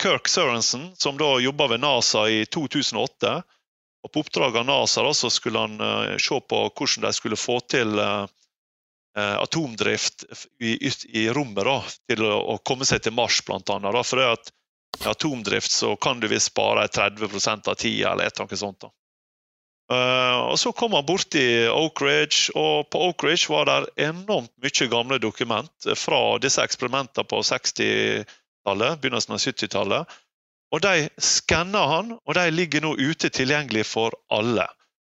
Kirk 0.00 0.30
Sørensen, 0.30 0.92
som 0.96 1.18
da 1.18 1.34
jobba 1.42 1.66
ved 1.74 1.82
NASA 1.82 2.28
i 2.30 2.44
2008 2.46 3.34
og 4.04 4.12
På 4.12 4.20
oppdrag 4.20 4.56
av 4.60 4.66
NASA 4.68 5.02
da, 5.02 5.12
skulle 5.14 5.58
han 5.58 5.78
uh, 5.80 6.16
se 6.20 6.40
på 6.40 6.58
hvordan 6.68 7.06
de 7.06 7.12
skulle 7.16 7.40
få 7.40 7.60
til 7.72 7.96
uh, 7.96 8.26
atomdrift 9.16 10.26
i, 10.60 10.76
i, 11.08 11.28
rommet 11.32 11.64
da, 11.64 11.78
til 12.10 12.26
å, 12.26 12.34
å, 12.52 12.58
komme 12.66 12.84
seg 12.84 13.00
til 13.04 13.14
Mars. 13.16 13.40
Da. 13.46 14.02
For 14.02 14.20
det 14.20 14.26
at 14.34 14.52
med 15.00 15.08
atomdrift 15.10 15.72
så 15.72 15.94
kan 15.96 16.20
du 16.20 16.28
visst 16.28 16.52
spare 16.52 16.84
30 16.88 17.24
av 17.64 17.74
tida, 17.74 18.12
eller 18.12 18.26
et 18.26 18.36
eller 18.36 18.44
annet 18.44 18.60
sånt. 18.60 18.90
Uh, 19.92 20.52
og 20.52 20.58
Så 20.60 20.72
kom 20.72 20.94
han 20.96 21.06
borti 21.06 21.68
Oak 21.68 22.00
Ridge, 22.04 22.52
og 22.56 22.90
på 22.90 23.00
Oak 23.08 23.24
Ridge 23.24 23.52
var 23.52 23.68
det 23.68 24.06
enormt 24.08 24.52
mye 24.64 24.90
gamle 24.92 25.18
dokument 25.20 25.88
fra 25.96 26.20
disse 26.40 26.60
eksperimentene 26.64 27.24
på 27.28 27.40
60-tallet, 27.44 29.00
begynnelsen 29.00 29.36
av 29.36 29.42
70-tallet. 29.44 30.20
Og 30.74 30.82
De 30.82 31.08
skanner 31.22 31.86
han, 31.86 32.16
og 32.18 32.34
de 32.34 32.48
ligger 32.50 32.82
nå 32.82 32.94
ute 32.98 33.30
tilgjengelig 33.30 33.84
for 33.86 34.16
alle. 34.34 34.66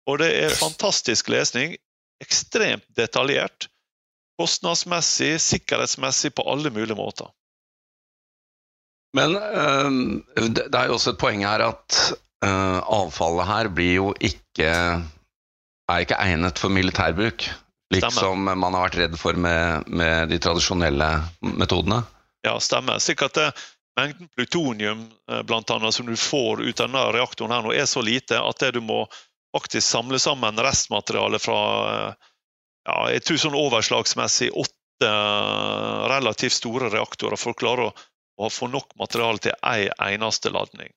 Og 0.07 0.21
Det 0.21 0.29
er 0.45 0.59
fantastisk 0.59 1.31
lesning. 1.33 1.77
Ekstremt 2.21 2.85
detaljert. 2.97 3.71
Kostnadsmessig, 4.41 5.41
sikkerhetsmessig, 5.41 6.35
på 6.37 6.45
alle 6.45 6.71
mulige 6.71 6.97
måter. 6.97 7.33
Men 9.17 9.37
øh, 9.37 10.51
det 10.53 10.75
er 10.75 10.91
jo 10.91 10.99
også 10.99 11.15
et 11.15 11.21
poeng 11.21 11.45
her 11.47 11.65
at 11.65 12.01
øh, 12.45 12.81
avfallet 13.01 13.49
her 13.49 13.69
blir 13.73 13.95
jo 13.95 14.11
ikke 14.21 14.69
er 15.89 16.03
ikke 16.03 16.19
egnet 16.19 16.59
for 16.59 16.69
militærbruk. 16.69 17.47
Liksom 17.95 18.42
man 18.45 18.75
har 18.75 18.88
vært 18.88 18.99
redd 18.99 19.16
for 19.21 19.38
med, 19.38 19.87
med 19.87 20.33
de 20.33 20.38
tradisjonelle 20.42 21.09
metodene. 21.40 22.03
Ja, 22.47 22.57
stemmer. 22.62 22.99
Sikkert 23.03 23.38
det, 23.38 23.47
mengden 23.96 24.28
plutonium 24.28 25.11
eh, 25.30 25.42
blant 25.42 25.70
annet, 25.70 25.94
som 25.94 26.06
du 26.06 26.16
får 26.16 26.62
ut 26.62 26.80
av 26.80 26.88
denne 26.88 27.12
reaktoren, 27.12 27.52
her 27.52 27.62
nå 27.62 27.72
er 27.72 27.88
så 27.88 28.02
lite 28.04 28.40
at 28.40 28.64
du 28.72 28.80
må 28.80 29.06
faktisk 29.56 29.88
samle 29.88 30.18
sammen 30.18 30.61
restmateriale 30.61 31.38
fra 31.38 31.61
eh, 31.92 32.12
ja, 32.87 32.98
jeg 33.11 33.24
tror 33.24 33.40
sånn 33.42 33.59
overslagsmessig 33.59 34.52
åtte 34.52 35.09
eh, 35.09 36.04
relativt 36.12 36.59
store 36.59 36.92
reaktorer 36.92 37.40
for 37.40 37.54
å 37.54 37.61
klare 37.62 37.90
å, 37.90 38.50
få 38.52 38.68
nok 38.68 38.94
materiale 39.00 39.42
til 39.42 39.56
én 39.64 39.90
eneste 40.12 40.52
ladning. 40.52 40.92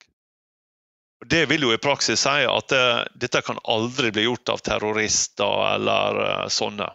Det 1.26 1.46
vil 1.52 1.66
jo 1.68 1.74
i 1.76 1.82
praksis 1.82 2.22
si 2.24 2.46
at 2.48 2.72
det, 2.72 2.84
dette 3.20 3.42
kan 3.44 3.60
aldri 3.64 4.12
bli 4.16 4.24
gjort 4.24 4.54
av 4.54 4.62
terrorister 4.64 5.64
eller 5.74 6.48
sånne. 6.52 6.88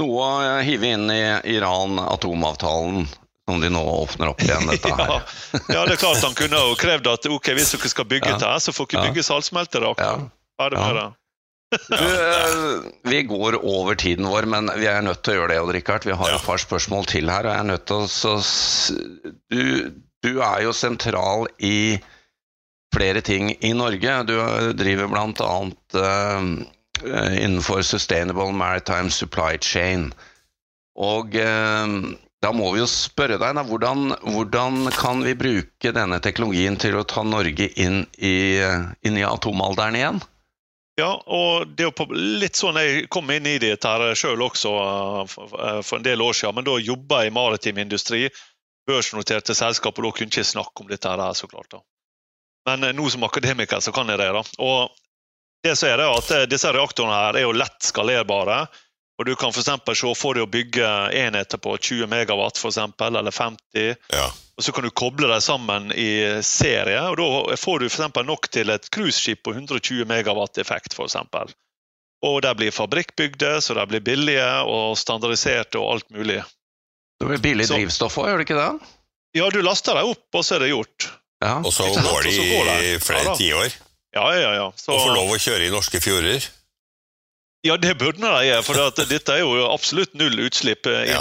Noe 0.00 0.26
å 0.26 0.56
hive 0.66 0.94
inn 0.94 1.10
i 1.10 1.22
Iran-atomavtalen 1.54 3.06
om 3.52 3.62
de 3.62 3.70
nå 3.72 3.80
åpner 3.80 4.32
opp 4.32 4.42
igjen 4.44 4.68
dette 4.70 4.92
her. 5.00 5.14
ja, 5.16 5.62
ja, 5.74 5.86
det 5.86 5.96
er 5.96 6.02
klart 6.02 6.24
han 6.24 6.36
kunne 6.38 6.60
jo 6.64 6.76
krevd 6.80 7.10
at 7.12 7.30
ok, 7.30 7.54
hvis 7.58 7.74
dere 7.76 7.92
skal 7.92 8.08
bygge 8.10 8.34
ja. 8.34 8.42
det 8.42 8.52
her, 8.52 8.60
så 8.62 8.74
får 8.76 8.92
dere 8.92 9.08
bygge 9.10 9.26
saltsmeltereaktor. 9.26 10.28
Ja. 10.28 10.36
Ferdig 10.60 10.82
med 10.82 11.00
det. 11.00 11.08
Du, 11.70 11.94
eh, 11.94 12.82
vi 13.02 13.22
går 13.22 13.64
over 13.64 13.94
tiden 13.94 14.26
vår, 14.26 14.42
men 14.42 14.70
vi 14.76 14.88
er 14.90 15.02
nødt 15.06 15.22
til 15.22 15.36
å 15.36 15.40
gjøre 15.40 15.52
det. 15.52 15.58
Odd 15.62 15.74
Rikard. 15.76 16.06
Vi 16.06 16.16
har 16.18 16.34
et 16.34 16.46
par 16.46 16.58
spørsmål 16.58 17.06
til 17.06 17.30
her. 17.30 17.46
og 17.46 17.52
jeg 17.52 17.60
er 17.60 17.68
nødt 17.68 17.86
til 17.86 17.96
å... 17.96 18.40
Du, 19.54 19.62
du, 20.26 20.32
er 20.42 20.64
jo 20.66 20.72
sentral 20.74 21.46
i 21.58 22.00
flere 22.94 23.22
ting 23.22 23.52
i 23.62 23.72
Norge. 23.72 24.16
Du 24.26 24.34
driver 24.74 25.12
bl.a. 25.12 25.54
Uh, 25.94 26.40
innenfor 27.38 27.82
Sustainable 27.86 28.52
Maritime 28.52 29.10
Supply 29.10 29.56
Chain. 29.62 30.10
Og 30.98 31.38
uh, 31.38 31.86
da 32.40 32.52
må 32.56 32.70
vi 32.72 32.80
jo 32.80 32.88
spørre 32.88 33.36
deg, 33.36 33.54
da, 33.56 33.64
hvordan, 33.68 34.14
hvordan, 34.24 34.86
kan 34.96 35.20
vi 35.26 35.36
bruke 35.36 35.92
denne 35.92 36.20
teknologien 36.24 36.78
til 36.80 36.96
å 36.96 37.04
ta 37.04 37.24
Norge 37.26 37.68
inn 37.76 38.06
i, 38.16 38.36
inn 39.04 39.18
i 39.20 39.26
atomalderen 39.28 39.98
igjen? 39.98 40.22
Ja, 41.00 41.10
og 41.26 41.70
det 41.76 41.86
jo 41.86 42.06
litt 42.12 42.58
sånn 42.58 42.78
Jeg 42.80 43.06
kom 43.12 43.30
inn 43.32 43.46
i 43.48 43.58
det 43.62 43.76
sjøl 44.18 44.42
også 44.44 44.72
eh, 44.80 45.36
eh, 45.38 45.80
for 45.86 45.98
en 45.98 46.06
del 46.06 46.22
år 46.24 46.36
siden. 46.36 46.58
Men 46.58 46.66
da 46.66 46.76
jobba 46.80 47.22
jeg 47.22 47.30
i 47.30 47.34
maritim 47.34 47.78
industri, 47.80 48.26
børsnoterte 48.88 49.54
selskap, 49.54 49.98
og 49.98 50.04
da 50.04 50.10
kunne 50.16 50.28
jeg 50.28 50.44
ikke 50.44 50.52
snakke 50.52 50.84
om 50.84 50.90
dette 50.90 51.08
her, 51.08 51.22
så 51.34 51.48
klart. 51.48 51.70
da. 51.70 51.80
Men 52.68 52.88
eh, 52.88 52.96
nå 52.96 53.08
som 53.12 53.24
akademiker 53.24 53.80
så 53.80 53.94
kan 53.96 54.10
jeg 54.10 54.20
det. 54.20 54.30
da. 54.36 54.44
Og 54.58 54.90
det 55.64 55.76
som 55.76 55.90
er 55.90 56.00
det 56.00 56.08
at 56.08 56.50
Disse 56.50 56.72
reaktorene 56.72 57.16
her 57.16 57.38
er 57.38 57.46
jo 57.46 57.56
lett 57.56 57.84
skalerbare. 57.84 58.64
Og 59.20 59.26
Du 59.28 59.34
kan 59.36 59.52
for 59.52 59.60
se 59.60 60.12
for 60.16 60.34
deg 60.34 60.46
å 60.46 60.48
bygge 60.48 60.90
enheter 61.12 61.60
på 61.60 61.74
20 61.76 62.08
megawatt 62.08 62.56
for 62.56 62.72
eksempel, 62.72 63.18
eller 63.20 63.30
50. 63.30 63.96
Ja. 64.08 64.28
og 64.56 64.64
Så 64.64 64.72
kan 64.72 64.86
du 64.86 64.90
koble 64.90 65.28
dem 65.28 65.40
sammen 65.44 65.92
i 65.92 66.40
serie. 66.40 67.02
og 67.10 67.18
Da 67.20 67.56
får 67.56 67.78
du 67.84 67.88
for 67.90 68.24
nok 68.24 68.48
til 68.48 68.70
et 68.70 68.88
cruiseskip 68.90 69.42
på 69.44 69.52
120 69.52 70.06
megawatt 70.08 70.56
effekt. 70.56 70.96
Eksempel. 70.96 71.52
og 72.22 72.42
De 72.42 72.54
blir 72.54 72.70
fabrikkbygde, 72.72 73.60
så 73.60 73.74
de 73.74 73.86
blir 73.86 74.00
billige 74.00 74.48
og 74.64 74.96
standardiserte 74.96 75.78
og 75.78 75.92
alt 75.92 76.10
mulig. 76.10 76.40
Det 77.20 77.28
blir 77.28 77.38
billig 77.38 77.66
så, 77.68 77.76
drivstoff 77.76 78.16
òg, 78.16 78.30
gjør 78.30 78.40
det 78.40 78.46
ikke 78.48 78.56
det? 78.56 78.88
Ja, 79.36 79.50
du 79.50 79.60
laster 79.60 79.94
dem 80.00 80.08
opp, 80.14 80.24
og 80.32 80.44
så 80.44 80.56
er 80.56 80.64
det 80.64 80.70
gjort. 80.72 81.10
Ja. 81.44 81.58
Og 81.60 81.72
så 81.72 81.84
går 81.92 82.24
de 82.24 82.94
i 82.94 82.96
flere 83.00 83.36
tiår? 83.36 83.76
Ja, 84.16 84.24
ja, 84.34 84.54
ja. 84.56 84.72
Så, 84.76 84.92
og 84.92 85.04
får 85.04 85.14
lov 85.14 85.34
å 85.36 85.38
kjøre 85.38 85.68
i 85.68 85.70
norske 85.72 86.00
fjorder? 86.00 86.48
Ja, 87.66 87.76
det 87.76 87.98
burde 88.00 88.24
de 88.24 88.44
gjøre. 88.46 88.64
For 88.64 89.06
dette 89.10 89.34
er 89.34 89.42
jo 89.42 89.66
absolutt 89.68 90.14
null 90.16 90.38
utslipp 90.46 90.88
i 90.88 91.10
ja. 91.10 91.20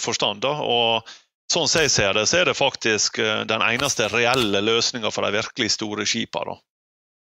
forstand. 0.00 0.40
Da. 0.44 0.54
Og 0.64 1.10
sånn 1.52 1.68
som 1.68 1.84
jeg 1.84 1.92
ser 1.92 2.16
det, 2.16 2.24
så 2.30 2.40
er 2.40 2.50
det 2.50 2.56
faktisk 2.58 3.20
eh, 3.20 3.42
den 3.48 3.64
eneste 3.64 4.08
reelle 4.12 4.62
løsninga 4.64 5.12
for 5.12 5.26
de 5.26 5.36
virkelig 5.36 5.74
store 5.76 6.08
skipene. 6.08 6.56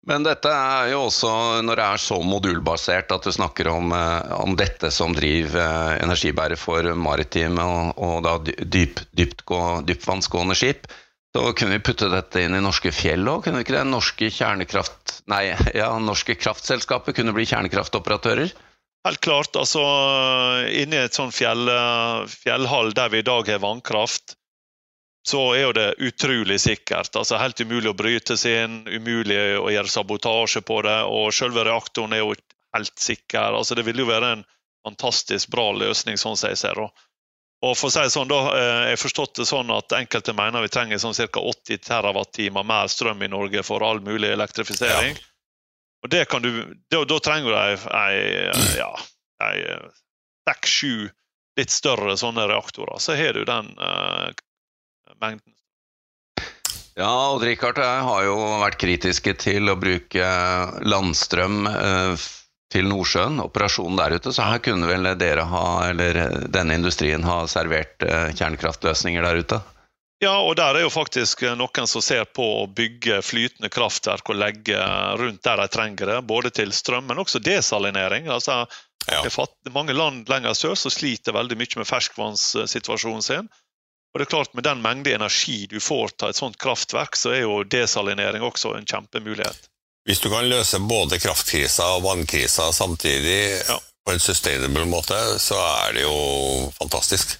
Men 0.03 0.25
dette 0.25 0.51
er 0.51 0.89
jo 0.91 1.05
også, 1.05 1.29
når 1.63 1.79
det 1.79 1.83
er 1.87 2.01
så 2.03 2.17
modulbasert 2.27 3.13
at 3.15 3.23
du 3.23 3.31
snakker 3.31 3.69
om, 3.71 3.93
eh, 3.95 4.33
om 4.35 4.57
dette 4.59 4.91
som 4.91 5.15
driver 5.15 5.95
energibærer 6.03 6.59
for 6.59 6.91
maritime 6.99 7.63
og, 7.63 7.93
og 7.95 8.17
da 8.27 8.35
dyp, 8.43 8.99
dyptvannsgående 9.15 10.59
skip, 10.59 10.91
så 11.33 11.53
kunne 11.57 11.77
vi 11.77 11.85
putte 11.87 12.11
dette 12.11 12.43
inn 12.45 12.53
i 12.53 12.61
norske 12.61 12.91
fjell 12.93 13.25
òg, 13.29 13.43
kunne 13.45 13.59
vi 13.59 13.65
ikke 13.65 13.77
det? 13.79 13.87
Norske 13.89 14.29
kjernekraft... 14.29 15.17
Nei, 15.31 15.47
ja, 15.81 15.89
norske 15.99 16.35
kraftselskaper 16.37 17.15
kunne 17.17 17.33
bli 17.33 17.47
kjernekraftoperatører? 17.49 18.53
Helt 19.03 19.19
klart. 19.19 19.57
altså 19.59 19.81
Inni 20.69 21.01
et 21.01 21.17
sånn 21.17 21.33
fjell, 21.35 21.67
fjellhall 22.29 22.93
der 22.95 23.11
vi 23.11 23.23
i 23.23 23.27
dag 23.27 23.49
har 23.49 23.63
vannkraft, 23.63 24.37
så 25.27 25.41
er 25.55 25.61
jo 25.65 25.73
det 25.75 25.89
utrolig 26.03 26.59
sikkert. 26.61 27.15
altså 27.15 27.39
Helt 27.41 27.59
umulig 27.63 27.91
å 27.91 27.97
bryte 27.97 28.37
seg 28.39 28.65
inn, 28.65 28.77
umulig 28.87 29.39
å 29.59 29.71
gjøre 29.71 29.91
sabotasje 29.91 30.61
på 30.67 30.81
det. 30.85 30.99
Og 31.07 31.33
selve 31.35 31.65
reaktoren 31.67 32.15
er 32.15 32.23
jo 32.23 32.35
helt 32.75 32.95
sikker. 32.99 33.57
altså 33.57 33.75
Det 33.75 33.87
vil 33.87 34.03
jo 34.03 34.09
være 34.09 34.35
en 34.37 34.45
fantastisk 34.83 35.51
bra 35.51 35.71
løsning, 35.75 36.19
sånn 36.19 36.37
som 36.37 36.51
jeg 36.51 36.61
ser 36.61 36.79
det. 36.79 36.89
Og 37.63 37.77
for 37.79 37.87
å 37.87 37.93
si 37.93 38.01
det 38.03 38.11
sånn, 38.11 38.27
da, 38.27 38.39
eh, 38.57 38.89
Jeg 38.91 38.99
forstått 38.99 39.37
det 39.39 39.47
sånn 39.47 39.71
at 39.71 39.95
enkelte 39.95 40.35
mener 40.35 40.65
vi 40.65 40.71
trenger 40.73 40.99
sånn 40.99 41.15
ca. 41.15 41.39
80 41.39 41.79
TWh 41.79 42.63
mer 42.63 42.87
strøm 42.91 43.23
i 43.23 43.31
Norge 43.31 43.63
for 43.63 43.83
all 43.83 44.01
mulig 44.03 44.33
elektrifisering. 44.35 45.15
Ja. 45.15 45.29
Og 46.03 46.11
det 46.11 46.25
kan 46.27 46.43
du, 46.43 46.51
da, 46.91 47.05
da 47.07 47.19
trenger 47.23 47.53
du 47.53 47.55
ei, 47.55 48.49
ja, 48.75 48.91
ei 49.47 49.61
seks-sju 50.49 51.07
litt 51.59 51.71
større 51.71 52.17
sånne 52.19 52.47
reaktorer, 52.49 52.99
så 52.99 53.15
har 53.15 53.37
du 53.37 53.45
den 53.47 53.69
uh, 53.79 54.33
mengden. 55.21 55.53
Ja, 56.97 57.09
Odd 57.33 57.45
Rikard 57.47 57.79
jeg 57.81 58.05
har 58.05 58.25
jo 58.27 58.35
vært 58.61 58.81
kritiske 58.81 59.33
til 59.41 59.71
å 59.71 59.77
bruke 59.79 60.27
landstrøm 60.85 61.63
uh, 61.69 62.27
til 62.73 62.89
Nordsjøen, 62.89 63.37
operasjonen 63.43 63.99
der 63.99 64.17
ute. 64.17 64.33
Så 64.33 64.45
her 64.47 64.61
kunne 64.65 64.89
vel 64.89 65.11
dere 65.19 65.45
ha, 65.49 65.65
eller 65.91 66.19
denne 66.51 66.79
industrien 66.79 67.23
ha 67.27 67.43
servert 67.51 68.01
uh, 68.05 68.31
kjernekraftløsninger 68.33 69.25
der 69.25 69.43
ute? 69.43 69.61
Ja, 70.23 70.37
og 70.39 70.55
der 70.55 70.77
er 70.77 70.85
jo 70.85 70.91
faktisk 70.93 71.41
noen 71.57 71.87
som 71.89 72.03
ser 72.03 72.23
på 72.31 72.45
å 72.61 72.67
bygge 72.71 73.19
flytende 73.25 73.67
kraftverk 73.73 74.29
og 74.31 74.39
legge 74.39 74.79
rundt 75.19 75.43
der 75.43 75.59
de 75.59 75.67
trenger 75.73 76.13
det, 76.13 76.21
både 76.29 76.53
til 76.55 76.71
strøm, 76.71 77.09
men 77.09 77.19
også 77.19 77.41
desalinering. 77.43 78.29
Altså, 78.31 78.63
ja. 79.11 79.19
Mange 79.75 79.95
land 79.97 80.29
lenger 80.31 80.55
sør 80.55 80.77
som 80.79 80.93
sliter 80.95 81.35
veldig 81.35 81.57
mye 81.59 81.81
med 81.81 81.89
ferskvannssituasjonen 81.89 83.25
sin. 83.25 83.51
Og 84.13 84.21
det 84.21 84.27
er 84.27 84.31
klart 84.31 84.53
Med 84.53 84.63
den 84.63 84.81
mengde 84.81 85.11
energi 85.11 85.65
du 85.67 85.79
får 85.81 86.15
til 86.15 86.29
et 86.29 86.39
sånt 86.39 86.57
kraftverk, 86.61 87.17
så 87.19 87.33
er 87.33 87.43
jo 87.43 87.63
desalinering 87.67 88.45
også 88.45 88.77
en 88.77 88.87
kjempemulighet. 88.87 89.69
Hvis 90.03 90.19
du 90.19 90.27
kan 90.31 90.49
løse 90.51 90.81
både 90.83 91.19
kraftkrisa 91.23 91.93
og 91.95 92.03
vannkrisa 92.03 92.71
samtidig 92.75 93.39
ja. 93.63 93.77
på 94.03 94.11
en 94.11 94.19
sustainable 94.19 94.83
måte, 94.89 95.19
så 95.39 95.59
er 95.87 95.95
det 95.95 96.03
jo 96.03 96.17
fantastisk. 96.75 97.37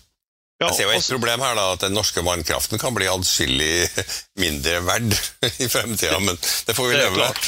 Ja, 0.61 0.69
jeg 0.69 0.77
ser 0.77 0.87
jo 0.87 0.93
et 0.93 1.01
også, 1.01 1.15
problem 1.17 1.43
her, 1.43 1.57
da, 1.57 1.65
at 1.75 1.83
den 1.83 1.95
norske 1.97 2.23
vannkraften 2.23 2.79
kan 2.79 2.95
bli 2.95 3.09
adskillig 3.11 3.87
mindre 4.43 4.79
verd 4.87 5.11
i 5.65 5.67
fremtida, 5.67 6.19
men 6.23 6.39
det 6.39 6.77
får 6.77 6.87
vi 6.87 6.99
leve 7.01 7.19
med. 7.19 7.41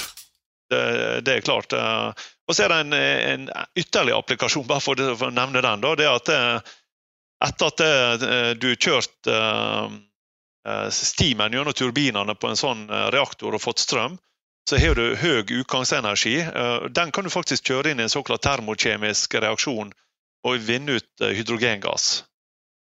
Det, 0.69 0.81
det, 1.21 1.35
er 1.35 1.45
klart. 1.45 1.73
Eh, 1.73 2.25
og 2.49 2.57
så 2.57 2.65
er 2.65 2.73
det 2.73 2.79
en, 2.83 2.97
en 2.97 3.45
ytterligere 3.77 4.19
applikasjon, 4.19 4.67
bare 4.67 4.83
for, 4.83 4.99
å 4.99 5.29
nevne 5.29 5.61
den. 5.63 5.85
Da, 5.85 5.93
det 5.95 6.09
er 6.09 6.19
at 6.19 6.33
eh, 6.33 6.75
etter 7.45 7.71
at 7.71 7.85
eh, 7.85 8.51
du 8.59 8.69
har 8.73 8.81
kjørt 8.89 9.31
stimen 10.89 11.53
gjennom 11.53 11.75
turbinene 11.77 12.33
på 12.41 12.49
en 12.49 12.57
sånn 12.57 12.87
reaktor 13.13 13.53
og 13.53 13.61
fått 13.61 13.83
strøm, 13.83 14.15
så 14.69 14.79
har 14.81 14.97
du 14.97 15.15
høy 15.21 15.43
utgangsenergi. 15.59 16.39
Den 16.89 17.11
kan 17.13 17.25
du 17.25 17.29
faktisk 17.29 17.69
kjøre 17.69 17.91
inn 17.91 18.01
i 18.01 18.05
en 18.07 18.13
såkalt 18.13 18.41
termokjemisk 18.41 19.37
reaksjon 19.37 19.91
og 20.45 20.63
vinne 20.65 20.97
ut 20.97 21.25
hydrogengass. 21.25 22.23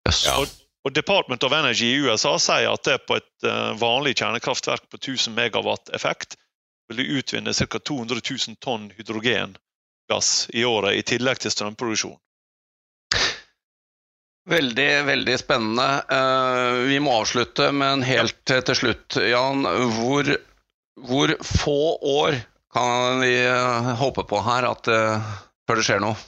Yes. 0.07 0.25
Ja. 0.25 0.37
Og, 0.41 0.93
Department 0.93 1.43
of 1.45 1.53
Energy 1.53 1.91
i 1.91 1.99
USA 2.01 2.33
sier 2.41 2.71
at 2.71 2.87
det 2.87 3.03
på 3.05 3.19
et 3.19 3.45
uh, 3.45 3.73
vanlig 3.77 4.15
kjernekraftverk 4.17 4.87
på 4.89 4.97
1000 4.97 5.35
megawatt 5.37 5.91
effekt 5.93 6.39
vil 6.89 6.97
du 6.97 7.19
utvinne 7.19 7.53
ca. 7.53 7.79
200 7.79 8.17
000 8.17 8.57
tonn 8.59 8.89
hydrogengass 8.97 10.49
i 10.49 10.65
året, 10.65 10.97
i 10.97 11.05
tillegg 11.05 11.39
til 11.39 11.53
strømproduksjon. 11.53 12.17
Veldig, 14.49 14.89
veldig 15.05 15.37
spennende. 15.37 15.87
Vi 16.89 16.97
må 16.99 17.13
avslutte, 17.21 17.69
men 17.71 18.01
helt 18.03 18.41
til 18.49 18.75
slutt, 18.75 19.19
Jan. 19.21 19.67
Hvor, 19.95 20.31
hvor, 20.99 21.35
få 21.45 21.97
år 21.97 22.41
kan 22.73 23.19
vi 23.23 23.35
uh, 23.47 23.93
håpe 23.99 24.23
på 24.27 24.41
her 24.45 24.67
at, 24.71 24.91
før 25.67 25.79
det 25.79 25.87
skjer 25.87 26.03
noe? 26.03 26.19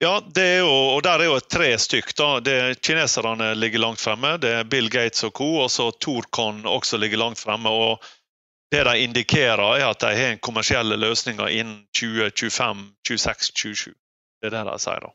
Ja, 0.00 0.20
det 0.24 0.42
er 0.42 0.58
jo, 0.62 0.72
og 0.94 1.02
der 1.04 1.20
er 1.20 1.28
jo 1.28 1.40
tre 1.44 1.74
stykk. 1.78 2.14
da. 2.16 2.28
Det, 2.40 2.56
kineserne 2.80 3.50
ligger 3.54 3.82
langt 3.82 4.00
fremme. 4.00 4.38
Det 4.40 4.52
er 4.62 4.64
Bill 4.64 4.88
Gates 4.88 5.26
og 5.28 5.34
co. 5.36 5.48
Og 5.60 5.70
så 5.70 5.90
Torcon 5.92 6.62
også 6.64 6.96
ligger 6.96 7.20
langt 7.20 7.38
fremme. 7.38 7.68
og 7.68 8.04
Det 8.72 8.84
de 8.86 9.00
indikerer, 9.04 9.60
er 9.76 9.90
at 9.90 10.00
de 10.00 10.14
har 10.16 10.32
en 10.32 10.38
kommersielle 10.38 10.96
løsninger 10.96 11.48
innen 11.48 11.82
2025, 11.92 12.94
26, 13.04 13.76
27. 13.76 13.94
Det 14.40 14.48
er 14.48 14.56
det 14.56 14.64
de 14.70 14.78
sier, 14.80 15.04
da. 15.04 15.12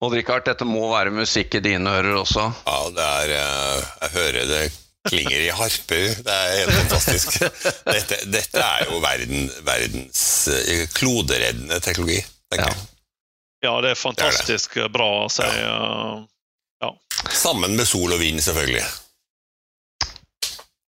Odd 0.00 0.14
Rikard, 0.14 0.46
dette 0.46 0.64
må 0.64 0.86
være 0.92 1.10
musikk 1.10 1.58
i 1.58 1.64
dine 1.64 1.90
ører 1.90 2.14
også? 2.22 2.46
Ja, 2.66 2.78
det 2.94 3.08
er 3.08 3.34
eh, 3.40 3.88
Jeg 4.04 4.10
hører 4.14 4.46
det 4.48 4.62
klinger 5.08 5.40
i 5.40 5.50
harper. 5.50 6.22
Det 6.24 6.34
er 6.34 6.56
helt 6.58 6.76
fantastisk. 6.76 7.40
Dette, 7.86 8.20
dette 8.30 8.64
er 8.64 8.86
jo 8.90 9.00
verden, 9.02 9.50
verdens 9.66 10.22
eh, 10.52 10.86
klodereddende 10.94 11.80
teknologi, 11.84 12.20
tenker 12.52 12.68
jeg. 12.68 12.88
Ja, 13.60 13.74
det 13.84 13.94
er 13.94 13.98
fantastisk 14.00 14.74
det 14.74 14.84
er 14.84 14.88
det. 14.88 14.92
bra. 14.96 15.10
Så 15.28 15.44
jeg, 15.44 15.64
ja. 15.64 16.26
ja. 16.84 16.92
Sammen 17.32 17.76
med 17.76 17.88
sol 17.88 18.12
og 18.12 18.20
vind, 18.20 18.40
selvfølgelig. 18.44 18.84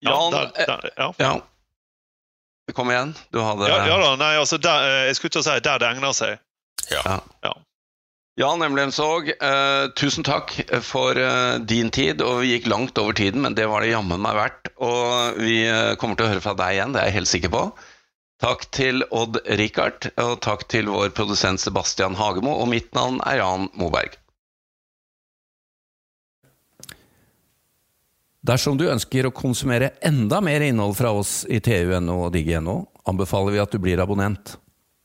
Ja, 0.05 0.17
der, 0.31 0.51
der, 0.65 0.89
ja. 0.97 1.13
ja. 1.19 1.35
Kom 2.75 2.91
igjen, 2.91 3.15
du 3.31 3.39
hadde 3.41 3.69
Ja, 3.69 3.77
ja 3.87 3.95
da, 4.01 4.09
nei, 4.19 4.33
altså 4.37 4.57
der, 4.59 4.83
eh, 4.83 5.05
Jeg 5.07 5.15
skulle 5.17 5.31
til 5.37 5.41
å 5.41 5.45
si 5.47 5.55
der 5.63 5.79
det 5.81 5.87
egner 5.87 6.13
seg. 6.15 6.35
Ja. 6.91 7.19
ja. 7.43 7.53
Jan 8.37 8.61
Emlemsvåg, 8.61 9.29
eh, 9.29 9.87
tusen 9.97 10.23
takk 10.23 10.51
for 10.85 11.17
eh, 11.17 11.55
din 11.57 11.89
tid. 11.89 12.21
og 12.21 12.43
Vi 12.43 12.51
gikk 12.51 12.67
langt 12.69 12.99
over 13.01 13.15
tiden, 13.17 13.41
men 13.41 13.55
det 13.57 13.65
var 13.65 13.81
det 13.81 13.89
jammen 13.89 14.21
meg 14.21 14.35
verdt. 14.37 14.69
Og 14.77 15.39
vi 15.41 15.63
eh, 15.65 15.95
kommer 15.97 16.19
til 16.19 16.27
å 16.27 16.29
høre 16.35 16.43
fra 16.43 16.53
deg 16.53 16.75
igjen, 16.75 16.93
det 16.93 17.01
er 17.01 17.09
jeg 17.09 17.15
helt 17.15 17.31
sikker 17.31 17.51
på. 17.55 17.63
Takk 18.37 18.67
til 18.77 19.01
Odd 19.09 19.39
Rikard, 19.57 20.11
og 20.21 20.35
takk 20.45 20.67
til 20.69 20.85
vår 20.93 21.09
produsent 21.17 21.63
Sebastian 21.63 22.13
Hagemo. 22.19 22.53
Og 22.61 22.69
mitt 22.69 22.93
navn 22.93 23.17
er 23.25 23.39
Jan 23.41 23.71
Moberg. 23.73 24.19
Dersom 28.45 28.77
du 28.77 28.85
ønsker 28.85 29.25
å 29.25 29.33
konsumere 29.33 29.95
enda 30.05 30.43
mer 30.45 30.61
innhold 30.61 30.93
fra 31.01 31.09
oss 31.09 31.41
i 31.49 31.57
TU.no 31.57 32.21
og 32.27 32.37
Digi.no, 32.37 32.83
anbefaler 33.09 33.57
vi 33.57 33.65
at 33.65 33.73
du 33.73 33.81
blir 33.81 34.05
abonnent. 34.05 34.59